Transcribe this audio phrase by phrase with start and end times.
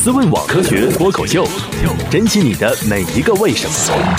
[0.00, 1.44] 思问网科学脱口秀，
[2.08, 4.16] 珍惜你的每一个为什么。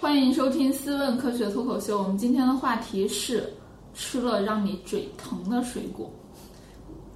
[0.00, 2.00] 欢迎收听《思问科学脱口秀》。
[2.02, 3.54] 我们今天的话题是
[3.94, 6.10] 吃了让你嘴疼的水果。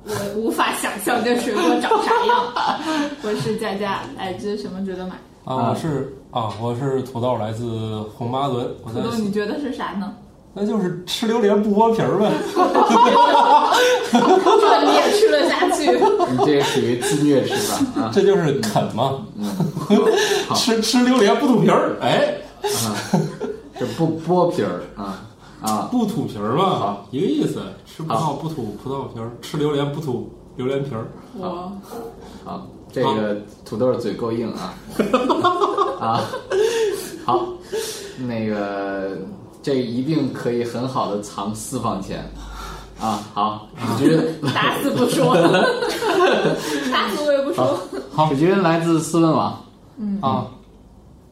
[0.05, 2.55] 我无法想象这水果长啥样。
[3.23, 5.17] 我是佳佳，来自什么值得买？
[5.45, 8.65] 啊，我是啊，我是土豆，来自红巴伦。
[8.85, 10.15] 土豆，你觉得是啥呢？
[10.59, 12.33] 那就是吃榴莲不剥皮儿呗。
[14.11, 15.91] 这你也吃得下去？
[16.33, 18.11] 你这属于自虐吃法啊！
[18.11, 19.27] 这就是啃嘛。
[20.57, 22.39] 吃吃榴莲不吐皮儿，哎，
[23.79, 25.21] 这不剥皮儿啊
[25.61, 25.89] 啊！
[25.93, 27.61] 不吐皮儿嘛，好一个意思。
[27.85, 31.07] 吃葡萄不吐葡萄皮儿，吃榴莲不吐榴莲皮儿。
[31.39, 31.71] 我
[32.47, 34.73] 好，这个土豆嘴够硬啊
[36.01, 36.25] 啊！
[37.27, 37.47] 好，
[38.27, 39.19] 那个
[39.67, 42.25] 这一定可以很好的藏私房钱
[43.03, 43.19] 啊！
[43.35, 43.67] 好，
[43.99, 44.17] 史军，
[44.55, 45.35] 打死不说，
[46.93, 47.77] 打死我也不说。
[48.13, 49.61] 好史军来自思问网
[50.21, 50.47] 啊，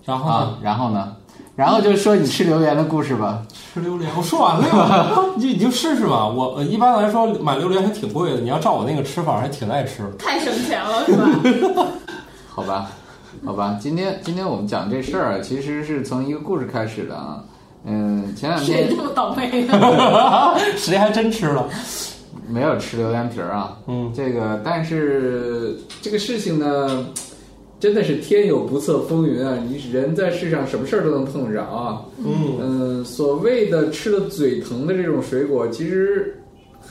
[0.05, 1.15] 然后啊呢？，然后呢？
[1.55, 3.41] 然后就说你吃榴莲的故事吧。
[3.73, 6.27] 吃榴莲，我说完了呀，你 你就试试吧。
[6.27, 10.03] 我呃一般来说买榴莲还挺贵的，你要照我那个吃法，还挺爱吃。
[10.19, 11.15] 太省钱了，是
[11.73, 11.87] 吧？
[12.51, 12.91] 好吧，
[13.47, 17.45] 好吧，今天今天我们讲这事儿啊，其实是从一个故事开始的啊。
[17.85, 20.57] 嗯，前两天谁这么倒霉啊？
[20.77, 21.69] 谁还真吃了？
[22.49, 27.07] 没有吃榴莲皮儿啊，嗯，这个但是这个事情呢，
[27.81, 29.57] 真的是天有不测风云啊！
[29.67, 32.05] 你人在世上什么事儿都能碰着啊。
[32.19, 36.39] 嗯，嗯，所谓的吃了嘴疼的这种水果，其实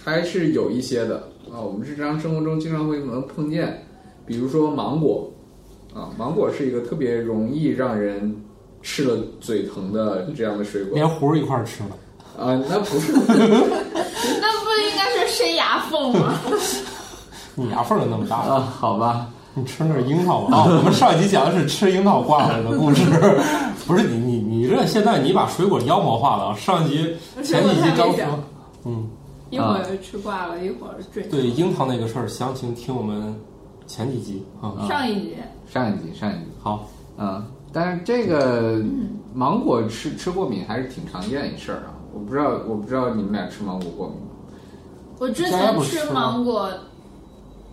[0.03, 1.17] 还是有一些的
[1.51, 1.61] 啊。
[1.61, 3.85] 我们日常生活中经常会能碰见，
[4.25, 5.31] 比如说芒果
[5.93, 8.35] 啊，芒果是一个特别容易让人
[8.83, 11.89] 吃了嘴疼的这样的水果连核一块儿吃了。
[12.37, 12.53] 啊。
[12.69, 16.39] 那不是， 那不应该是塞牙缝吗？
[17.55, 20.57] 你牙缝都那么大，啊，好吧，你吃那是樱桃吧？
[20.57, 23.03] 啊，我们上一集讲的是吃樱桃挂了的故事，
[23.87, 26.55] 不是你你你这现在你把水果妖魔化了啊！
[26.55, 28.39] 上一集前几集刚说，
[28.85, 29.07] 嗯，
[29.51, 31.23] 一会儿吃挂了，一会儿嘴。
[31.23, 33.35] 对樱桃那个事儿，详情听我们
[33.85, 34.73] 前几集啊。
[34.89, 35.35] 上一集
[35.71, 36.45] 上一集上一集。
[36.59, 36.87] 好，
[37.19, 38.79] 嗯，但是这个
[39.33, 41.93] 芒果吃吃过敏还是挺常见的一事儿啊。
[42.13, 44.27] 我不知道，我不知道你们俩吃芒果过敏吗？
[45.19, 46.69] 我之前吃芒果，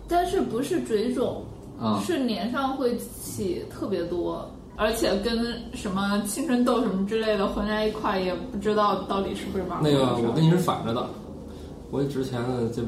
[0.07, 1.43] 但是不是嘴肿，
[1.79, 9.95] 啊、是脸上会起特别多，而且跟什么青春痘什么之类的混在一块，也不知道到底是不是芒果那。
[9.95, 11.05] 个我跟你是反着的，
[11.91, 12.81] 我之前呢就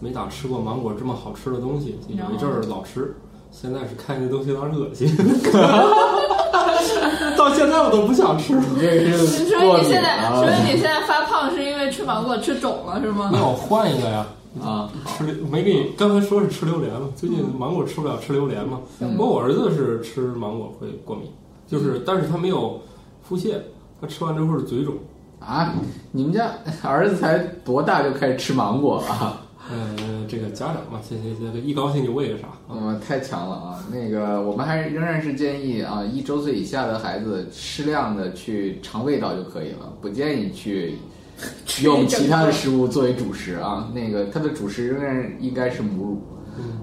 [0.00, 3.14] 没咋吃过芒果这么好吃的东西，有一阵儿老吃，
[3.50, 5.08] 现在是看见东西有点恶心，
[7.36, 8.62] 到现在我都不想吃了。
[8.74, 13.44] 你这个是所过敏以你现在，啊所以你现在发胖是因为吃芒果吃肿了是吗那？
[13.44, 14.26] 我换一个呀，
[14.62, 14.90] 啊！
[15.06, 17.08] 吃榴没给你刚才说是吃榴莲嘛？
[17.14, 18.80] 最近芒果吃不了，吃榴莲嘛。
[18.98, 21.30] 不过我儿子是吃芒果会过敏，
[21.66, 22.80] 就是但是他没有
[23.22, 23.54] 腹泻，
[24.00, 24.94] 他吃完之后是嘴肿。
[25.40, 25.72] 啊，
[26.10, 26.50] 你们家
[26.82, 29.40] 儿子才多大就开始吃芒果了？
[29.70, 32.72] 呃，这个家长嘛，这这这个一高兴就喂个啥啊？
[32.72, 33.84] 嗯，太强了啊！
[33.92, 40.94] 那个，我们还仍然是建议啊，一周岁以下的孩子适量的去尝味道就可以了，不建议去
[41.84, 43.90] 用其他的食物作为主食啊。
[43.94, 46.22] 那个，它的主食仍然应该是母乳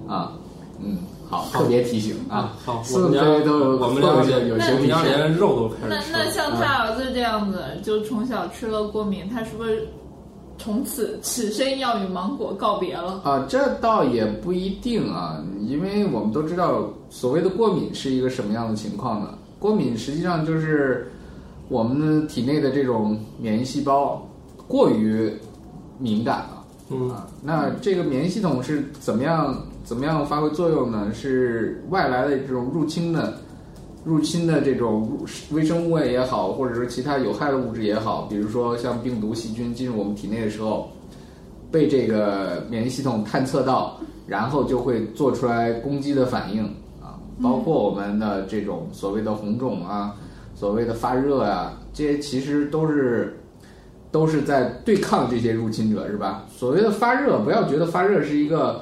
[0.07, 0.33] 啊。
[0.79, 2.53] 嗯，好，特别提醒啊。
[2.63, 5.17] 好，我四们家岁都有我们家都有些有些体现。
[5.17, 6.19] 连肉都开那始吃了。
[6.23, 9.87] 那像他儿子这样子，就从小吃了过敏，他是不是
[10.57, 13.21] 从此此生要与芒果告别了？
[13.23, 19.37] 啊，这倒也不一定啊，因为我们都知道，所谓的过敏是一个什么样的情况呢？
[19.59, 21.11] 过敏实际上就是
[21.69, 24.25] 我们体内的这种免疫细胞
[24.67, 25.31] 过于
[25.97, 26.63] 敏感了。
[26.89, 31.11] 嗯啊，那这个免疫系统是怎么样怎么样发挥作用呢？
[31.13, 33.37] 是外来的这种入侵的
[34.05, 35.17] 入侵的这种
[35.51, 40.91] 微生物也好，或者是其他有害的物质也好，比如说像病毒、细菌进入我们体内的时候，
[41.71, 46.63] 被这个免疫系统探测到，然后就会做出来攻击的反应
[47.01, 50.15] 啊，包括我们的这种所谓的红肿啊，
[50.53, 53.39] 所谓的发热啊，这些其实都是
[54.11, 56.45] 都是在对抗这些入侵者，是吧？
[56.47, 58.81] 所谓的发热，不要觉得发热是一个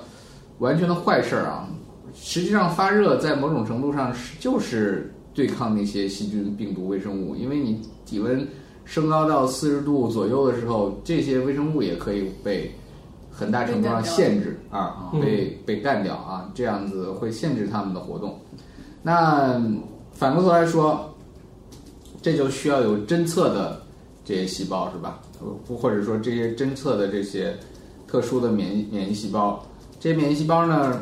[0.59, 1.68] 完全的坏事儿啊，
[2.13, 8.47] 实际上发热在某种程度上是就是对抗那些细菌、病毒、微生物，因为你体温
[8.85, 12.71] 升高到四十度左右的时候，这些微生物也可以被
[13.31, 18.38] 很大程度上限制啊，嗯被被干掉啊，这样子会限制它们的活动。
[19.01, 19.59] 那
[20.12, 21.13] 反过头来说，
[22.21, 23.81] 这就需要有侦测的
[24.24, 25.19] 这些细胞是吧？
[25.68, 27.57] 或或者说这些侦测的这些
[28.07, 29.65] 特殊的免疫免疫细胞，
[30.00, 31.01] 这些免疫细胞呢，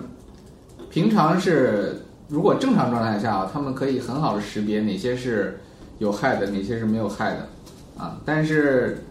[0.89, 2.01] 平常是
[2.31, 5.59] 如果正常状态下啊，他们可以很好的识别哪些是
[5.99, 8.21] 有害的，哪些是没有害的啊。
[8.23, 9.03] 但是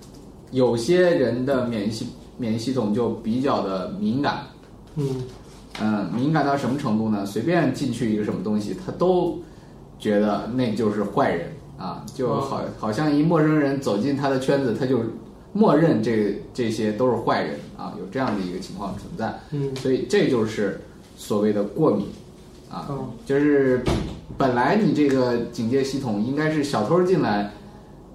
[0.53, 2.07] 有些人的免疫系
[2.39, 4.45] 免疫系统就比较的敏感，
[4.97, 5.17] 嗯
[5.83, 7.27] 嗯，敏感到什么程度呢？
[7.27, 9.39] 随便进去一个什么东西，他都
[9.99, 14.99] 觉得那就是坏人啊，就好好像一陌生人走进他的圈子，他就
[15.53, 19.39] 默认这这些都是坏人啊，有这样的一个情况存在。
[19.51, 20.81] 嗯所以这就是
[21.19, 22.07] 所谓的过敏
[22.71, 23.83] 啊，哦就是
[24.39, 27.51] 本来你这个警戒系统应该是小偷进来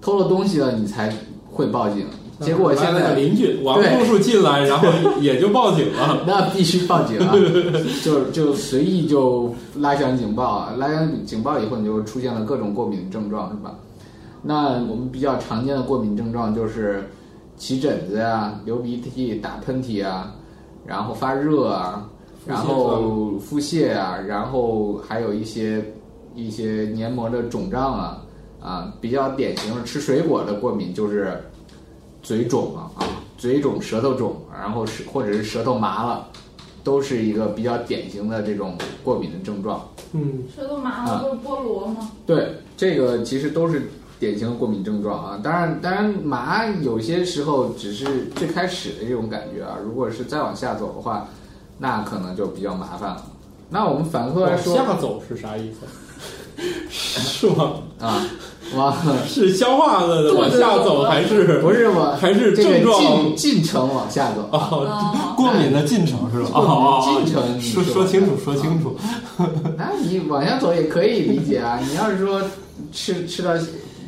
[0.00, 1.12] 偷了东西了，你才
[1.50, 2.06] 会报警，
[2.40, 4.88] 结果现在邻居王对叔叔进来，然后
[5.20, 6.22] 也就报警了。
[6.26, 7.34] 那必须报警啊！
[8.04, 13.74] 就就随意就拉响警报啊，拉响警报以后，你就出现了各种过敏症状，是吧？
[14.42, 17.08] 那我们比较常见的过敏症状就是
[17.56, 20.34] 起疹子呀、流鼻涕、打喷嚏啊，
[20.84, 22.08] 然后发热啊，
[22.46, 25.84] 然后腹泻啊，然后还有一些
[26.34, 28.22] 一些黏膜的肿胀啊
[28.60, 31.42] 啊，比较典型的吃水果的过敏就是
[32.22, 33.02] 嘴肿啊啊，
[33.36, 36.28] 嘴肿、舌头肿，然后是或者是舌头麻了，
[36.84, 39.86] 都是一个比较典型的这种过敏的症状。
[40.12, 42.10] 嗯舌头麻了不是菠萝吗？
[42.24, 43.90] 对，这个其实都是
[44.20, 45.40] 典型的过敏症状啊。
[45.42, 51.28] 当然，当然麻有些时候只是最开始的这种感觉啊，如果是再往下走的话，
[51.78, 53.22] 那可能就比较麻烦了。
[53.70, 55.86] 那我们反过来说往下走是啥意思？
[56.88, 57.74] 是吗？
[58.00, 58.24] 啊，
[58.74, 58.94] 往
[59.28, 62.98] 是消化的往下走，还是不是往 还是症状？
[63.00, 64.48] 进进程往下走。
[64.52, 66.50] 哦，过敏的进程是吧？
[66.54, 68.96] 哦进程说说说清楚，说清楚。
[69.76, 71.78] 那你往下走也可以理解啊。
[71.78, 72.40] 你要是说
[72.92, 73.50] 吃吃到，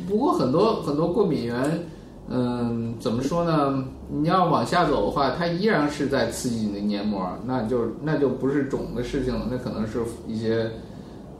[0.07, 1.87] 不过很多很多过敏源，
[2.31, 3.83] 嗯，怎么说呢？
[4.07, 10.69] 你要往下走的话，它依然是在刺激你的黏膜，那就那就不是肿的事情了，那可能是一些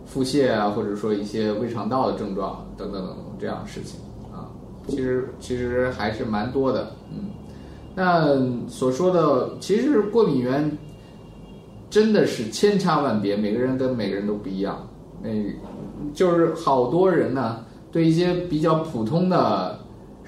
[0.06, 4.00] 腹泻啊，或者说一些胃肠道的症状等等等等这样的事情
[4.34, 4.50] 啊。
[4.88, 7.30] 其实其实还是蛮多的，嗯。
[7.96, 10.76] 那所说的，其实过敏源
[11.90, 14.88] 真的是千差万别，每个人跟每个人都不一样。
[15.22, 15.30] 那
[16.14, 17.60] 就是好多人呢，
[17.92, 19.78] 对一些比较普通的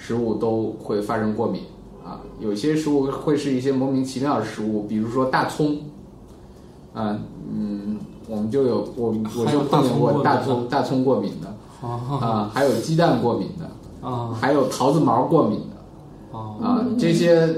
[0.01, 1.62] 食物都会发生过敏
[2.03, 2.19] 啊。
[2.39, 5.77] 有些食物会是一些莫名其妙的食物，比如说大葱，
[6.94, 7.18] 啊，
[7.53, 11.48] 嗯，我们就有我我就碰见过大葱大葱过敏的
[11.88, 15.65] 啊啊，还有鸡蛋过敏的，啊还有桃子毛过敏的。
[16.33, 16.56] 啊！
[16.63, 17.53] 啊，这些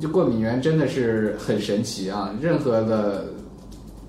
[0.00, 2.34] 就过敏源真的是很神奇啊！
[2.40, 3.26] 任何的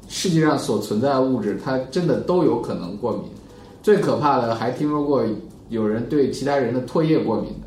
[0.07, 3.21] 世界上所存在的物质，它真的都有可能过敏。
[3.83, 5.23] 最可怕的，还听说过
[5.69, 7.66] 有人对其他人的唾液过敏的。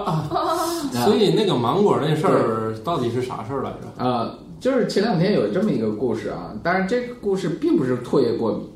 [0.00, 0.56] 啊啊！
[1.04, 4.04] 所以那个芒果那事儿到底是啥事儿来着？
[4.04, 8.68] 啊，就是前两天有这么一个故事啊，但是这个故事并不是唾液过敏。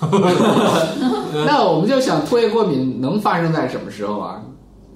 [1.46, 4.42] 那我们就想，唾液过敏能发生在什么时候啊？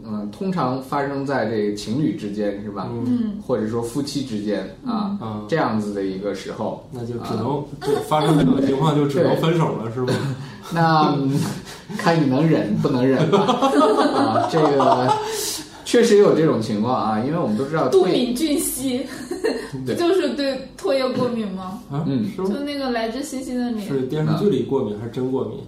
[0.05, 2.89] 嗯，通常发生在这个情侣之间，是吧？
[3.07, 10.13] 嗯，或者说夫妻之间啊，啊，这样子的一个时候，那就只能就发生这种情况就只能分手了，是吗？
[10.73, 11.39] 那嗯
[11.99, 13.39] 看你能忍不能忍吧。
[13.41, 15.13] 啊，这个
[15.93, 19.07] 确实有这种情况啊，因为我们都知道杜，敏俊熙
[19.85, 21.83] 对就是对唾液过敏吗？
[21.91, 22.37] 啊，嗯是？
[22.39, 25.59] 就那个来自星星的你是电视剧里过敏还是真过敏？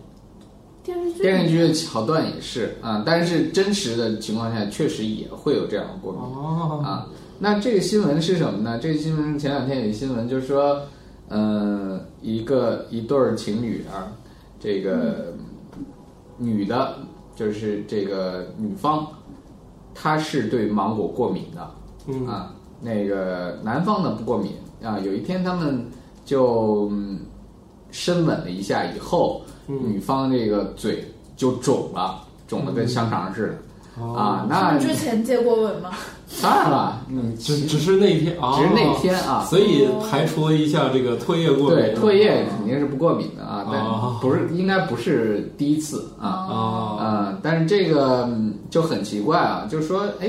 [0.82, 6.22] 电视剧电视剧的桥段也是啊，但是真实的情况下确实也会有这样的过敏。
[6.22, 7.06] 哦，啊，
[7.38, 8.78] 那这个新闻是什么呢？
[8.78, 10.80] 这个新闻前两天有一新闻，就是说，
[11.28, 14.08] 呃，一个一对儿情侣啊，
[14.58, 15.34] 这个
[16.38, 16.96] 女的，
[17.36, 19.06] 就是这个女方，
[19.94, 21.70] 她是对芒果过敏的。
[22.06, 22.26] 嗯。
[22.26, 24.98] 啊，那个男方呢不过敏啊。
[24.98, 25.86] 有一天他们
[26.24, 27.20] 就嗯
[27.90, 29.78] 深吻了一下以后，嗯。
[29.84, 31.04] 女方这个嘴
[31.36, 33.54] 就肿了，肿的跟香肠似的。
[33.96, 35.90] 哦啊，他那之前接过吻吗？
[36.42, 41.76] 当然了，嗯只只是那一天啊，只是那天啊，所以排除了一下这个唾液过敏。
[41.76, 44.18] 对，唾液肯定是不过敏的啊，哦。
[44.20, 46.93] 但不是应该不是第一次啊，啊，啊，
[47.54, 48.28] 但是这个
[48.68, 50.28] 就很奇怪啊，就是说，哎，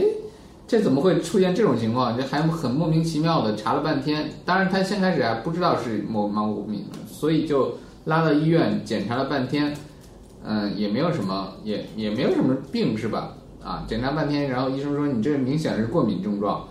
[0.67, 2.15] 这怎么会出现这种情况？
[2.15, 9.75] 这还很莫名其妙的查了半天，当然他先开始还不知道是某芒果过敏，所以就拉到医院检查了半天，
[10.43, 13.35] 嗯，也没有什么，也也没有什么病是吧？
[13.63, 16.63] 啊，检查半天，然后医生说你这明显是过敏症状，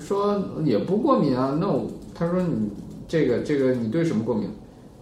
[0.00, 2.68] 说也不过敏啊，那我他说你
[3.06, 4.50] 这个这个你对什么过敏？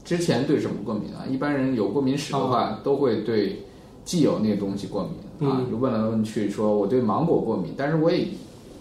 [0.04, 1.24] 之前对什么过敏啊？
[1.26, 3.64] 一般人有过敏史的话，都会对
[4.04, 5.58] 既有那个东西过敏啊。
[5.60, 5.70] 嗯。
[5.70, 8.26] 就问来问去说我对芒果过敏，但是我也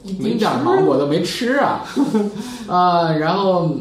[0.03, 1.85] 一丁点儿芒果都没吃啊。
[2.67, 3.71] 啊，然后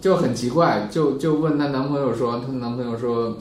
[0.00, 3.36] 就很奇怪，就就问她男朋友说，她男朋友说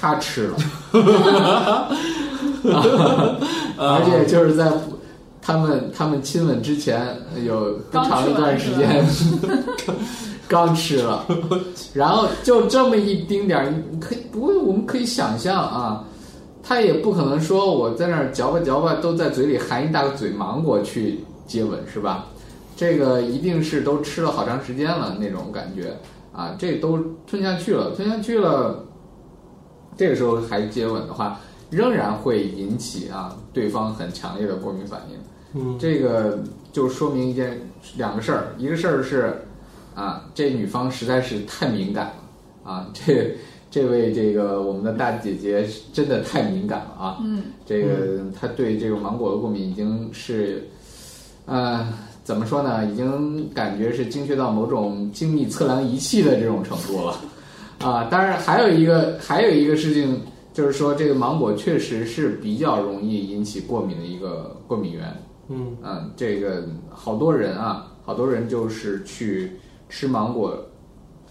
[0.00, 0.56] 他吃了
[3.76, 4.70] 而且就是在
[5.42, 9.04] 他们他们亲吻之前有不长一段时间
[10.46, 11.26] 刚吃了，
[11.94, 16.04] 然后就这么一丁点儿，你可以不过我们可以想象啊，
[16.68, 22.26] 他也不可能说我在那儿嚼吧嚼吧都在嘴里含一大个嘴芒果去接吻是吧？
[22.76, 25.96] 这个一定是都吃了好长时间了那种感觉
[26.30, 28.84] 啊，这都吞下去了，吞下去了，
[29.96, 35.18] 这个时候还接吻的话，仍然会引起啊对方很强烈的过敏反应。
[35.54, 36.38] 嗯，这个
[36.70, 37.58] 就说明一件
[37.96, 39.42] 两个事儿，一个事儿是
[39.94, 43.34] 啊，这女方实在是太敏感了啊，这
[43.70, 50.66] 这位这个我们的大姐姐真的太敏感了啊，嗯，这个她对这个芒果的过敏已经是，
[51.44, 51.86] 呃，
[52.24, 52.86] 怎么说呢？
[52.86, 57.20] 已经感觉是精确到某种精密测量仪器的这种程度了
[57.80, 58.04] 啊。
[58.10, 60.20] 当然，还有一个还有一个事情
[60.52, 65.14] 就是说，这个芒果确实是比较容易引起过敏的一个过敏源。
[65.50, 69.52] 嗯嗯，这个好多人啊，好多人就是去
[69.88, 70.54] 吃芒果，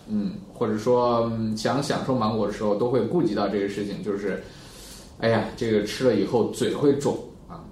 [0.09, 4.43] 嗯，或者说想享受芒果的时候，都会顾及到这个事情，就是，
[5.19, 7.63] 哎呀，这个吃了以后嘴会肿啊。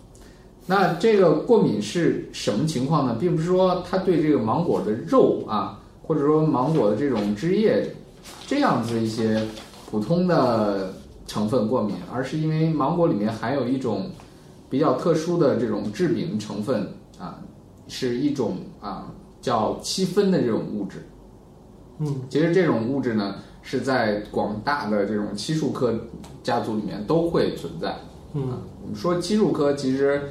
[0.66, 3.18] 那这个过敏是什么情况呢？
[3.20, 7.88] 并不是说他对这个芒果的肉啊，或者说芒果的这种汁液
[8.46, 9.42] 这样子一些
[9.90, 10.94] 普通的
[11.28, 14.10] 成分过敏，而是因为芒果里面含有一种。
[14.68, 17.40] 比较特殊的这种致敏成分啊，
[17.88, 21.08] 是一种啊叫七酚的这种物质。
[22.00, 25.94] 嗯，其实这种物质呢是在广大的这种漆树科
[26.44, 27.96] 家族里面都会存在。
[28.34, 30.22] 嗯，我们说漆树科，其实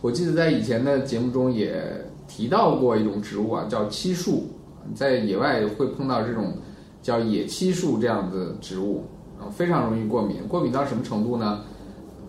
[0.00, 1.82] 我记得在以前的节目中也
[2.28, 4.46] 提到过一种植物啊，叫漆树，
[4.94, 6.54] 在野外会碰到这种
[7.02, 9.04] 叫野漆树这样的植物，
[9.40, 10.46] 啊，非常容易过敏。
[10.46, 11.62] 过敏到什么程度呢？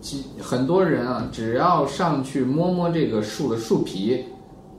[0.00, 4.24] 其很多人啊，只要上去摸摸这个树的树皮，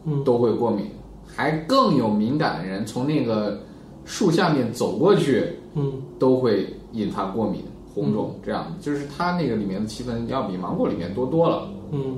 [0.04, 0.88] 嗯，都会过敏。
[1.26, 3.62] 还更有敏感的人，从那个
[4.06, 8.36] 树下面走过去，嗯，都会引发过敏、红肿。
[8.44, 11.70] 这样，就是它那个里面的气氛要比芒果里面多多了。
[11.92, 12.18] 嗯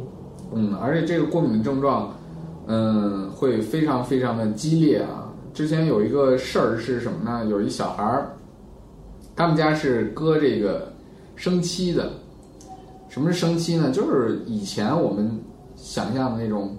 [0.53, 2.13] 嗯，而且这个过敏的症状，
[2.67, 5.31] 嗯，会非常非常的激烈啊。
[5.53, 7.45] 之前有一个事儿是什么呢？
[7.49, 8.35] 有一小孩儿，
[9.35, 10.91] 他们家是割这个
[11.35, 12.11] 生漆的。
[13.09, 13.91] 什么是生漆呢？
[13.91, 15.39] 就是以前我们
[15.75, 16.75] 想象的那种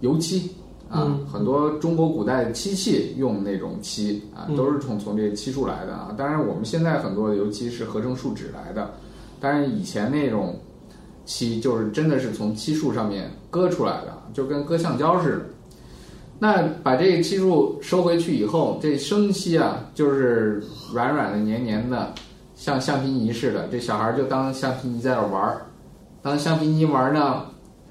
[0.00, 0.50] 油漆
[0.88, 6.14] 啊，嗯很多中国古代的漆器用那种漆啊，嗯都是从从这个漆树来的啊。
[6.16, 8.90] 当然，我们现在很多的油漆是合成树脂来的，
[9.38, 10.58] 当然以前那种
[11.24, 15.40] 漆就是真的是从漆树上面割出来的，就跟割橡胶似的。
[16.40, 20.62] 那把这个漆树收回去以后，这生漆啊，就是
[20.94, 22.14] 软软的、黏黏的，
[22.54, 23.66] 像橡皮泥似的。
[23.68, 25.66] 这小孩儿就当橡皮泥在那玩儿，
[26.22, 27.42] 当橡皮泥玩儿呢，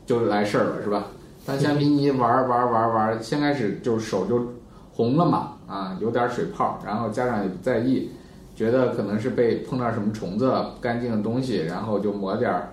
[0.05, 1.07] 就来事儿了，是吧？
[1.47, 4.45] 当橡皮泥玩儿玩儿玩儿玩，先开始就手就
[4.91, 8.11] 红了嘛，啊，有点水泡，然后家长也不在意，
[8.53, 12.69] 觉得可能是被碰到什么虫子了，不干净的东西，然后就抹点儿，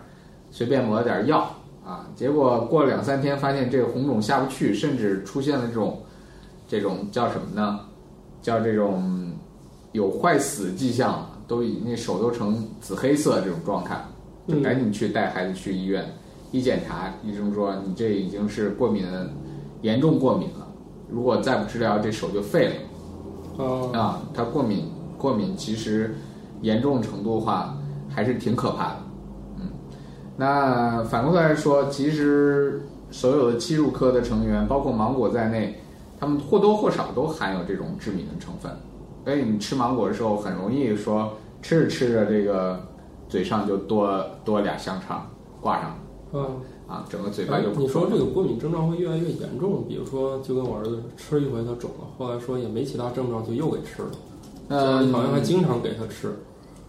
[0.51, 1.49] 随便抹点儿药。
[1.87, 6.03] 啊，结果过了两三天，发现这个红肿下不去，甚至出现了这种，
[6.67, 7.79] 这种叫什么呢？
[8.43, 9.31] 叫这种
[9.93, 14.03] 有坏死迹象，都已那手都成紫黑色这种状态，
[14.49, 16.05] 就赶紧去带孩子去医院，
[16.55, 19.05] 一检查，医生说你这已经是过敏，
[19.83, 20.65] 严重过敏了，
[21.11, 23.65] 如果再不治疗，这手就废了。
[23.65, 26.15] 啊啊，它过敏过敏其实
[26.63, 27.77] 严重程度的话
[28.09, 28.97] 还是挺可怕的。
[29.59, 29.69] 嗯，
[30.37, 32.81] 那反过来说，其实
[33.11, 35.77] 所有的侵入科的成员，包括芒果在内，
[36.21, 38.71] 他们或多或少都含有这种致敏的成分。
[39.25, 42.79] 所以你吃芒果的时候，很容易说吃着吃着，这个
[43.29, 45.29] 嘴上就多多俩香肠
[45.61, 45.99] 挂上
[46.35, 46.51] 啊！
[46.87, 54.11] 啊，整个嘴巴哎就，你说这个过敏症状会越来越严重，比如说，就跟我儿子吃一回他肿了，后来说也没其他症状，就又给吃了。
[54.69, 56.35] 呃，好像还经常给他吃。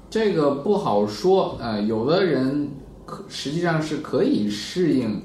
[0.10, 2.70] 这个不好说，呃，有的人
[3.06, 5.22] 可实际上是可以适应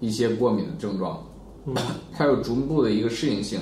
[0.00, 1.22] 一些过敏的症状，
[1.66, 1.74] 嗯，
[2.12, 3.60] 它有逐步的一个适应性，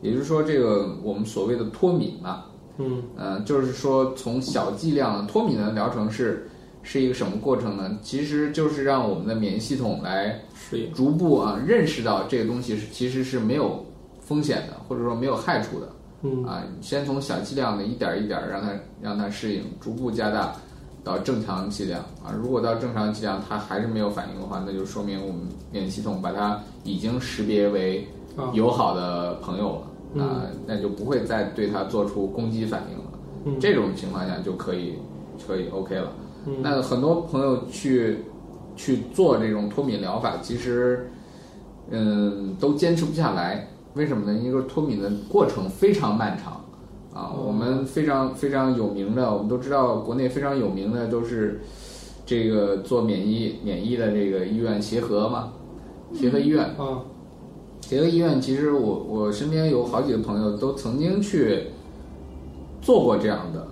[0.00, 2.44] 也就是说，这个我们所谓的脱敏嘛，
[2.78, 6.48] 嗯呃，就是说从小剂量脱敏的疗程是
[6.82, 7.98] 是一个什么过程呢？
[8.02, 10.40] 其实就是让我们的免疫系统来。
[10.94, 13.84] 逐步啊认识到这个东西是其实是没有
[14.22, 15.86] 风险的，或者说没有害处的。
[16.22, 18.70] 嗯啊，先从小剂量的一点儿一点儿让它
[19.02, 20.54] 让它适应，逐步加大
[21.04, 22.32] 到正常剂量啊。
[22.34, 29.82] 如果到正常剂量它还是没有反应的话，那就说明我们免疫系统把它已经识别为啊友好的朋友
[30.14, 33.04] 了啊，那就不会再对它做出攻击反应了。
[33.44, 34.94] 嗯这种情况下就可以
[35.46, 36.10] 可以 OK 了。
[36.46, 38.18] 嗯那很多朋友去
[38.76, 41.10] 去做这种脱敏疗法，其实
[41.90, 43.68] 嗯都坚持不下来。
[43.94, 44.38] 为什么呢？
[44.38, 46.54] 因为脱敏的过程非常漫长
[47.12, 47.30] 啊。
[47.34, 51.60] 哦我们非常非常有名的，我们都知道，国内非常有名的都是
[52.24, 55.52] 这个做免疫免疫的这个医院协和嘛，
[56.14, 56.64] 协和医院。
[56.78, 57.04] 啊，
[57.82, 61.64] 协和医院其实我我身边有好几个朋友都曾经去
[62.80, 63.68] 做过这样的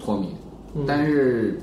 [0.00, 0.30] 脱敏，
[0.74, 1.60] 嗯但是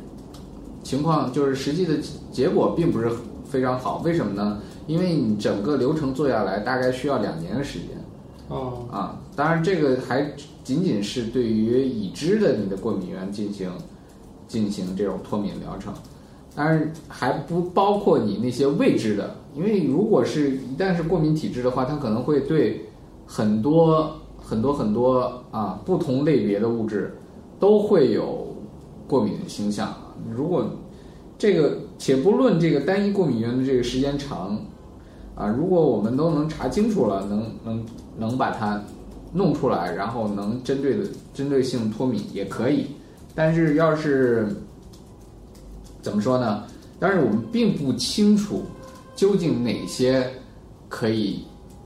[0.86, 1.96] 情况就是实际的
[2.32, 3.10] 结果并不是
[3.44, 4.04] 非常好。
[4.06, 4.60] 为什么呢？
[4.86, 7.90] 因为你整个流程做下来大概需要两年的时间
[8.50, 9.20] 哦，啊。
[9.36, 10.32] 当然，这个还
[10.64, 13.72] 仅仅是对于已知的你的过敏源进行
[14.48, 15.92] 进行这种脱敏疗程，
[16.56, 22.86] 当然还不包括你那些未知的，因为如果是一旦是过敏体质的话，它可能会对
[23.26, 27.18] 很多很多很多啊不同类别的物质
[27.60, 28.55] 都会有
[29.08, 30.14] 过敏的倾向啊。
[30.34, 30.70] 如果
[31.38, 34.58] 这个且不论这个单一过敏源的这个时间长
[35.36, 37.86] 啊，如果我们都能查清楚了，能能
[38.18, 38.82] 能把它
[39.34, 42.88] 弄出来，然后能针对的针对性脱敏也可以。
[43.34, 44.48] 但是要是
[46.02, 46.64] 怎么说呢？
[46.98, 48.64] 但是我们并不清楚
[49.14, 50.26] 究竟哪些
[50.88, 51.44] 可以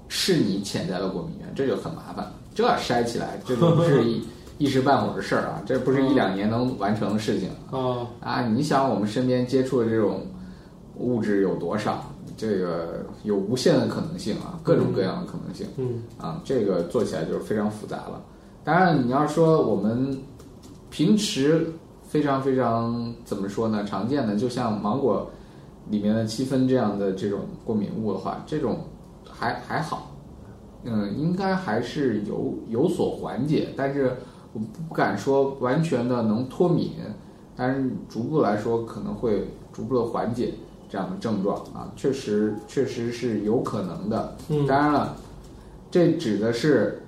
[0.08, 2.32] 是你潜在的过敏源，这就很麻烦。
[2.54, 4.22] 这筛起来，这就不是一
[4.60, 8.46] 一时半会儿的事儿啊，这不是一两年能完成的事情啊，啊！
[8.46, 10.22] 你想，我们身边接触的这种
[10.98, 12.04] 物质有多少？
[12.36, 15.66] 这个有无限的可能性啊，各种各样的可能性。
[15.78, 18.22] 嗯啊，这个做起来就是非常复杂了。
[18.64, 20.18] 当然，你要说我们
[20.90, 21.66] 平时
[22.04, 23.86] 非常非常怎么说呢？
[23.86, 25.30] 常见的，就像芒果
[25.90, 28.80] 里面的七分这样的这种过敏物的话，这种
[29.30, 30.12] 还还好，
[30.84, 34.16] 嗯，应该还是有有所缓解，但是
[34.60, 36.92] 我不敢说完全的能脱敏，
[37.56, 40.54] 但是逐步来说可能会逐步的缓解
[40.90, 44.36] 这样的症状啊，确实确实是有可能的。
[44.50, 45.16] 嗯当然了，
[45.92, 47.02] 这指的是，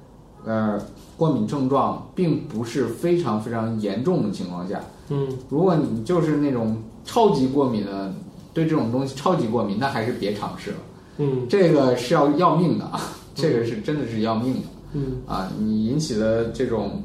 [0.46, 0.82] 呃，
[1.18, 4.82] 过敏症状并不是非常非常严重的情况下。
[5.10, 8.14] 嗯如果你就是那种超级过敏的，
[8.54, 10.78] 对这种东西超级过敏，那还是别尝试了。
[11.18, 13.00] 嗯这个是要要命的啊，
[13.36, 14.60] 这个是真的是要命的
[14.94, 15.50] 嗯啊！
[15.58, 17.02] 你引起的这种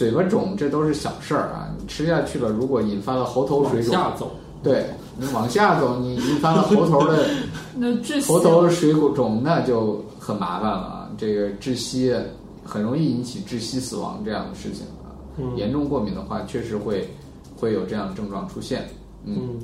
[0.00, 1.68] 嘴巴肿，这都是小事儿啊。
[1.78, 4.30] 你吃下去了，如果引发了喉头水肿，往下走，
[4.62, 4.86] 对
[5.18, 7.26] 你往下走，你引发了喉头的
[7.76, 11.10] 那窒息喉头的水肿，那就很麻烦了啊！
[11.18, 12.16] 这个窒息
[12.64, 15.12] 很容易引起窒息死亡这样的事情啊。
[15.36, 17.06] 嗯严重过敏的话，确实会
[17.54, 18.88] 会有这样的症状出现。
[19.26, 19.58] 嗯，嗯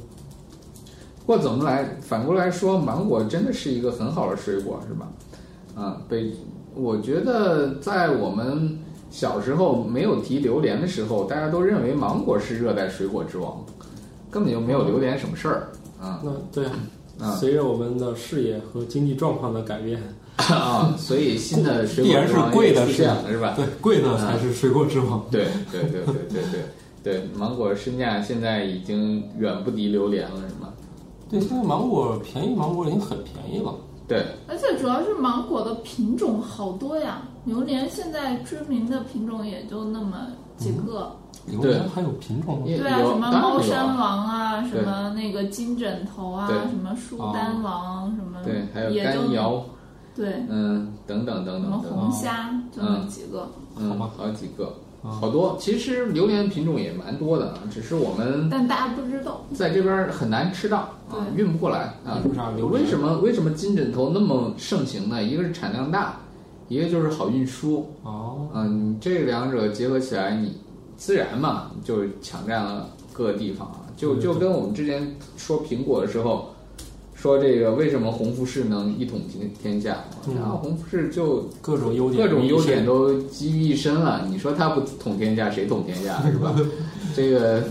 [1.21, 5.09] 不过怎么来反过来说，芒果真的是一个很好的水果，是吧？
[5.75, 6.31] 啊，北，
[6.75, 8.79] 我觉得在我们
[9.17, 13.65] 小时候没有提榴莲的时候，大家都认为芒果是热带水果之王，
[14.31, 16.67] 根本就没有榴莲什么事儿啊那对，
[17.19, 19.99] 啊随着我们的视野和经济状况的改变，
[20.37, 20.95] 啊！
[20.99, 23.55] 所以新的水必然是果之王贵的是也出现了，是吧？
[23.57, 25.25] 对，贵的才是水果之王。
[25.31, 26.43] 对对对对对
[27.03, 30.75] 对对，芒果身价现在已经远不敌榴莲了，是吗？
[31.31, 33.75] 对，现在芒果便宜，芒果已经很便宜了。
[34.07, 42.65] 对，而且主要是芒果的品种好多呀，榴莲现在知名的品种也就那么几个，榴莲还有品种吗？
[42.67, 43.97] 对啊，什么猫山啊。
[43.97, 49.65] 王啊，什么那个金枕头啊，什么舒丹王，什么对，还有也就干瑶，
[50.15, 53.49] 对，嗯，等等等等什么红虾，就那几个。
[53.77, 54.11] 嗯，好吧。
[54.17, 55.57] 好几个，啊好多。
[55.61, 61.45] 其实榴莲品种也蛮多的啊，只是我们但大家不知道，在这边很难吃到啊，对。
[61.45, 62.19] 运不过来啊。
[62.73, 65.23] 为什么为什么金枕头那么盛行呢？
[65.23, 66.17] 一个是产量大，
[66.69, 67.87] 一个就是好运输。
[68.03, 70.59] 哦，嗯，这两者结合起来，你
[70.97, 73.83] 自然嘛就抢占了各个地方啊。
[73.97, 76.51] 就就跟我们之前说苹果的时候，
[77.15, 80.05] 说这个为什么红富士能一统天天下？
[80.29, 84.27] 嗯然后红富士就各种优点，各种优点都集于一身了。
[84.29, 86.55] 你说它不统天下，谁统天下是吧？
[87.15, 87.63] 这个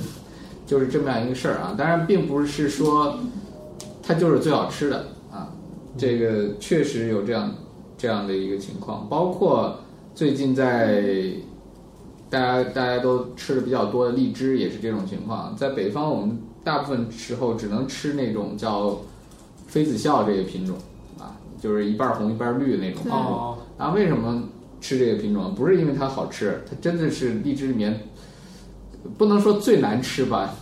[0.66, 1.76] 就是这么样一个事儿啊。
[1.78, 3.20] 当然，并不是说
[4.02, 5.52] 它就是最好吃的啊，
[5.98, 7.54] 这个确实有这样
[7.98, 9.08] 这样的一个情况。
[9.10, 9.80] 包括
[10.14, 11.04] 最近在
[12.30, 15.56] 大家大家都吃的比较多的荔枝也是这种情况。
[15.56, 18.98] 在北方，我们大部分时候只能吃那种叫
[19.68, 20.76] 妃子笑这个品种
[21.20, 24.44] 啊，就是一半红一半绿那种对哦，啊，为什么
[24.82, 25.54] 吃这个品种？
[25.54, 28.08] 不是因为它好吃，它真的是荔枝里面
[29.18, 30.56] 不能说最难吃吧，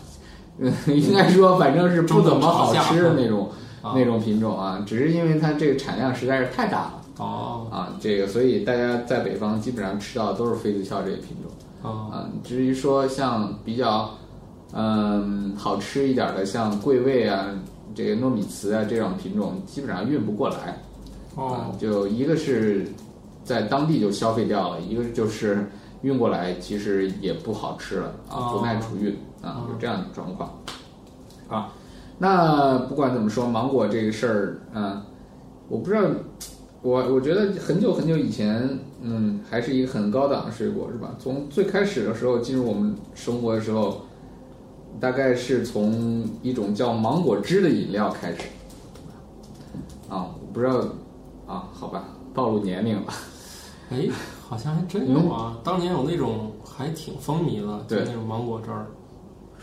[0.57, 3.49] 嗯， 应该说反正是不怎么好吃的那种、
[3.81, 11.51] 啊那种品种啊，只是因为它这个产量实在是太大了哦啊，这个所以大家在北方基本上吃到的都是妃子笑这个品种。
[11.81, 14.09] 哦啊，至于说像比较
[14.73, 17.47] 嗯好吃一点的，像桂味啊、
[17.93, 20.55] 这个糯米糍啊这种品种，基本上运不过来。
[20.55, 20.77] 啊
[21.35, 22.87] 哦，就一个是
[23.43, 25.67] 在当地就消费掉了，一个就是
[26.03, 30.51] 运过来其实也不好吃了啊，哦不耐储运啊，有这样的状况。
[31.47, 31.73] 啊，
[32.19, 35.01] 那不管怎么说，芒果这个事儿，嗯，
[35.67, 36.01] 我不知道，
[36.83, 41.15] 我我觉得很久很久以前，嗯，还是一个很高档的水果，是吧？
[41.17, 44.01] 从最开始的时候进入我们生活的时候，
[44.99, 48.39] 大概是从一种叫芒果汁的饮料开始。
[50.09, 50.79] 啊，我不知道，
[51.47, 53.13] 啊，好吧，暴露年龄了。
[53.89, 54.09] 哎，
[54.47, 55.57] 好像还真有啊！
[55.63, 58.87] 当年有那种还挺风靡的，就对那种芒果汁儿，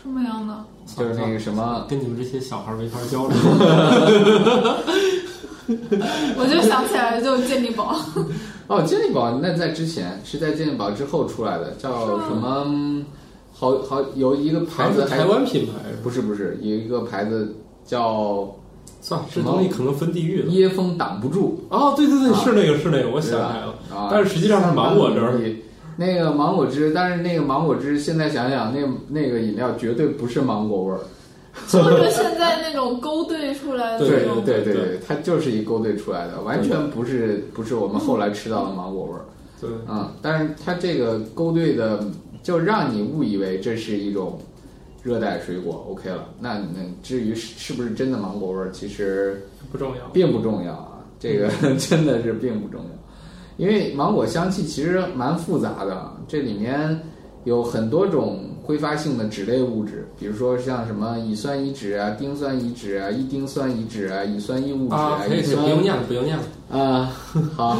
[0.01, 0.65] 什么样的？
[0.97, 3.37] 就是那个什么，跟你们这些小孩儿没法交流。
[6.37, 7.95] 我就想起来就健力宝，
[8.67, 11.89] 哦，健力宝那在之前是在健力宝之后出来的，叫
[12.27, 12.63] 什么？
[12.67, 13.05] 嗯
[13.53, 15.73] 好好有一个牌子台湾品牌？
[16.01, 17.55] 不是不是有一个牌子
[17.85, 18.49] 叫
[19.01, 20.49] 算了，这什么东西可能分地域的。
[20.49, 23.75] 椰风挡不住哦，对对对，啊是那个是那个，我想起来了。
[23.95, 25.39] 啊，但是实际上是芒果汁儿。
[25.97, 28.79] 那个芒果汁，但是那个芒果汁现在想想，那
[29.09, 30.99] 那个饮料绝对不是芒果味儿。
[31.67, 34.25] 就是现在那种勾兑出来的对。
[34.45, 39.25] 对对对，它就是一勾兑出来的，完全不是不是我们后来吃到的芒果味儿。
[39.59, 42.03] 对，嗯，但是它这个勾兑的，
[42.41, 44.39] 就让你误以为这是一种
[45.03, 46.29] 热带水果，OK 了。
[46.39, 50.07] 那那至于是是不是真的芒果味儿，其实不重要。
[50.13, 52.87] 并不重要啊，这个 真的是并不重要，
[53.57, 56.99] 因为芒果香气其实蛮复杂的，这里面
[57.43, 67.11] 有很多种挥发性的脂类物质，比如说像什么乙酸乙酯啊、丁酸乙酯啊、异丁酸乙酯啊、乙酸异物酯啊，可以可以，不用念了，不用念了啊，
[67.55, 67.77] 好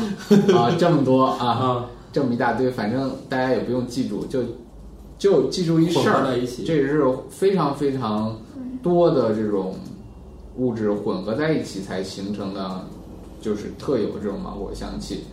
[0.55, 4.43] 啊，这么多啊， 啊，这么一大堆，反正大家也不用记住，就
[5.17, 6.63] 就记住一事儿混合在，一起。
[6.65, 8.35] 这是非常非常
[8.81, 9.75] 多的这种
[10.57, 12.81] 物质混合在一起才形成的，
[13.39, 15.23] 就是特有的这种芒果香气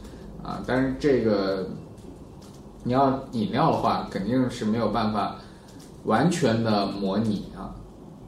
[0.43, 0.63] 啊。
[0.67, 1.67] 但是这个
[2.85, 5.37] 你要饮料的话，肯定是没有办法
[6.05, 7.75] 完全的模拟啊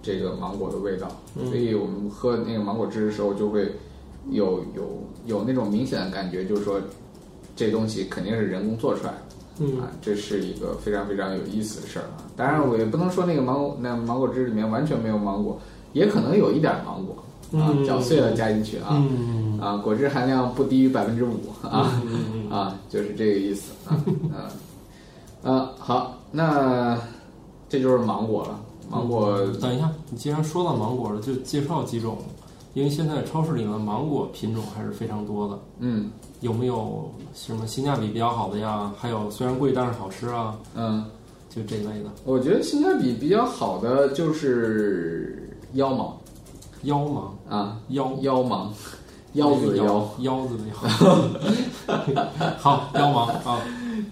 [0.02, 3.76] 这个芒果的味道，嗯所以我们喝那个芒果汁的时候就会
[4.30, 6.80] 有有有那种明显的感觉，就是说
[7.54, 9.18] 这东西肯定是人工做出来的。
[9.62, 12.24] 嗯啊，这是一个非常非常有意思的事儿啊。
[12.34, 15.60] 当然，我也不能说那个芒果那芒果汁里面完全没有芒果，
[15.92, 17.14] 也可能有一点芒果
[17.52, 18.88] 啊，嗯搅碎了加进去啊。
[18.90, 21.92] 嗯啊，果汁含量不低于百分之五啊
[22.50, 23.96] 啊，就是这个意思啊
[24.32, 25.70] 啊啊。
[25.78, 26.98] 好，那
[27.68, 28.60] 这就是芒果了。
[28.90, 32.18] 芒果等一下，你既然说到芒果了，就介绍几种，
[32.74, 35.58] 因为现在超市里的芒果品种还是非常多的。
[35.78, 36.10] 嗯
[36.40, 38.90] 有没有什么性价比比较好的呀？
[38.98, 41.04] 还有虽然贵但是好吃啊，嗯，
[41.54, 46.16] 就这类的我觉得性价比比较好的就是腰芒
[46.82, 48.72] 腰芒啊，腰腰芒，
[49.34, 49.84] 腰子的腰。
[49.84, 50.74] 腰腰子的腰。
[52.58, 53.60] 好，腰芒啊，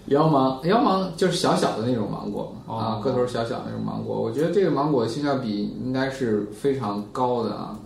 [0.07, 4.21] 腰芒，腰芒就是小小的那种芒果，哦啊，个头小小的那种芒果。
[4.21, 7.79] 我觉得这个芒果性价比应该是非常高的啊。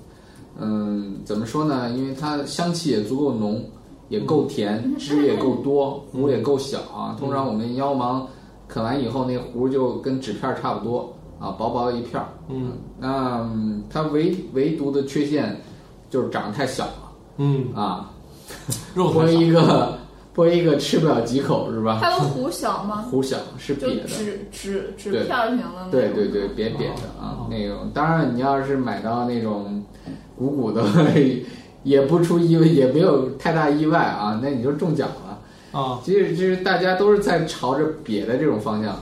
[0.59, 1.89] 嗯，怎么说呢？
[1.91, 3.63] 因为它香气也足够浓，
[4.09, 7.15] 也够甜，汁也够多，核也够小啊。
[7.19, 8.27] 通常我们腰芒
[8.67, 11.11] 啃完以后，那核就跟纸片差不多
[11.43, 12.27] 啊，薄薄的一片儿。
[12.49, 15.59] 嗯那嗯它唯唯独的缺陷
[16.09, 18.09] 就是长得太小了嗯，啊，
[18.95, 19.97] 剥一个
[20.35, 21.99] 剥一个吃不了几口是吧？
[22.01, 23.05] 它的核小吗？
[23.11, 24.07] 核小是就瘪的。
[24.07, 25.89] 纸纸纸对片儿型的。
[25.91, 27.91] 对对对，扁扁的啊哦，那种。
[27.93, 29.83] 当然，你要是买到那种
[30.37, 30.81] 鼓鼓的，
[31.83, 35.39] 也不出意外，也没有太大意外啊，那你就中奖了。
[35.79, 38.95] 啊其实，其实大家都是在朝着瘪的这种方向